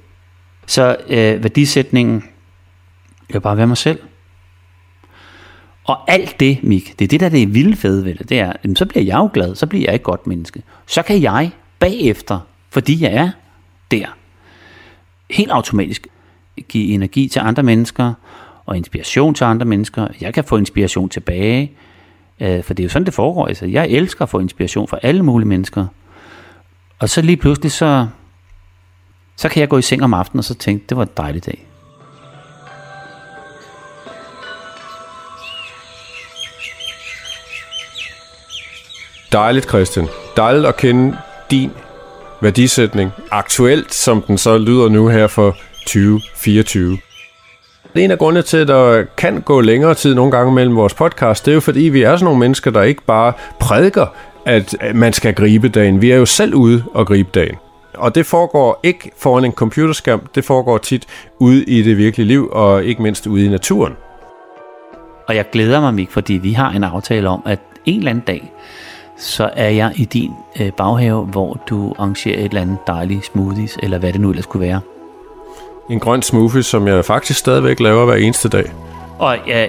[0.66, 2.24] Så øh, værdisætningen,
[3.28, 3.98] jeg vil bare være mig selv.
[5.86, 8.40] Og alt det, Mik, det er det, der det er vildt fede ved det, det
[8.40, 10.62] er, jamen, så bliver jeg jo glad, så bliver jeg et godt menneske.
[10.86, 12.40] Så kan jeg bagefter,
[12.70, 13.30] fordi jeg er
[13.90, 14.06] der,
[15.30, 16.06] helt automatisk
[16.68, 18.12] give energi til andre mennesker,
[18.66, 20.08] og inspiration til andre mennesker.
[20.20, 21.72] Jeg kan få inspiration tilbage,
[22.40, 23.46] øh, for det er jo sådan, det foregår.
[23.46, 25.86] Altså, jeg elsker at få inspiration fra alle mulige mennesker.
[26.98, 28.06] Og så lige pludselig, så,
[29.36, 31.46] så kan jeg gå i seng om aftenen og så tænke, det var en dejlig
[31.46, 31.66] dag.
[39.36, 40.08] Dejligt, Christian.
[40.36, 41.16] Dejligt at kende
[41.50, 41.70] din
[42.40, 45.56] værdisætning, aktuelt som den så lyder nu her for
[45.86, 46.98] 2024.
[47.94, 51.46] En af grundene til, at der kan gå længere tid nogle gange mellem vores podcast,
[51.46, 54.06] det er jo fordi, vi er sådan nogle mennesker, der ikke bare prædiker,
[54.46, 56.02] at man skal gribe dagen.
[56.02, 57.56] Vi er jo selv ude og gribe dagen.
[57.94, 61.06] Og det foregår ikke foran en computerskærm, det foregår tit
[61.38, 63.92] ude i det virkelige liv, og ikke mindst ude i naturen.
[65.28, 68.24] Og jeg glæder mig, Mik, fordi vi har en aftale om, at en eller anden
[68.26, 68.52] dag,
[69.18, 73.78] så er jeg i din øh, baghave, hvor du arrangerer et eller andet dejligt smoothies,
[73.82, 74.80] eller hvad det nu ellers kunne være.
[75.90, 78.64] En grøn smoothie, som jeg faktisk stadigvæk laver hver eneste dag.
[79.18, 79.66] Og ja,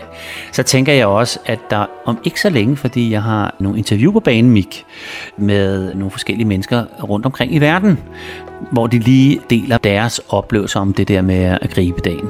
[0.52, 4.12] så tænker jeg også, at der om ikke så længe, fordi jeg har nogle interview
[4.12, 4.86] på banen, Mik,
[5.38, 8.00] med nogle forskellige mennesker rundt omkring i verden,
[8.72, 12.30] hvor de lige deler deres oplevelser om det der med at gribe dagen.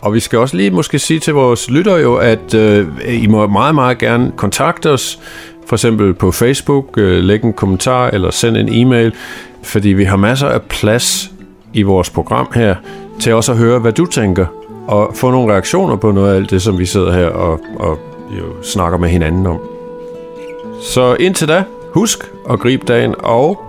[0.00, 3.46] Og vi skal også lige måske sige til vores lyttere jo, at øh, I må
[3.46, 5.18] meget, meget gerne kontakte os,
[5.68, 9.12] for eksempel på Facebook, øh, lægge en kommentar eller sende en e-mail,
[9.62, 11.30] fordi vi har masser af plads
[11.72, 12.74] i vores program her
[13.20, 14.46] til også at høre, hvad du tænker,
[14.86, 17.98] og få nogle reaktioner på noget af alt det, som vi sidder her og, og
[18.38, 19.58] jo snakker med hinanden om.
[20.82, 21.64] Så indtil da,
[21.94, 22.18] husk
[22.50, 23.62] at gribe dagen og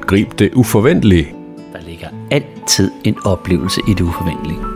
[0.00, 1.34] grib det uforventelige.
[1.72, 4.73] Der ligger altid en oplevelse i det uforventelige.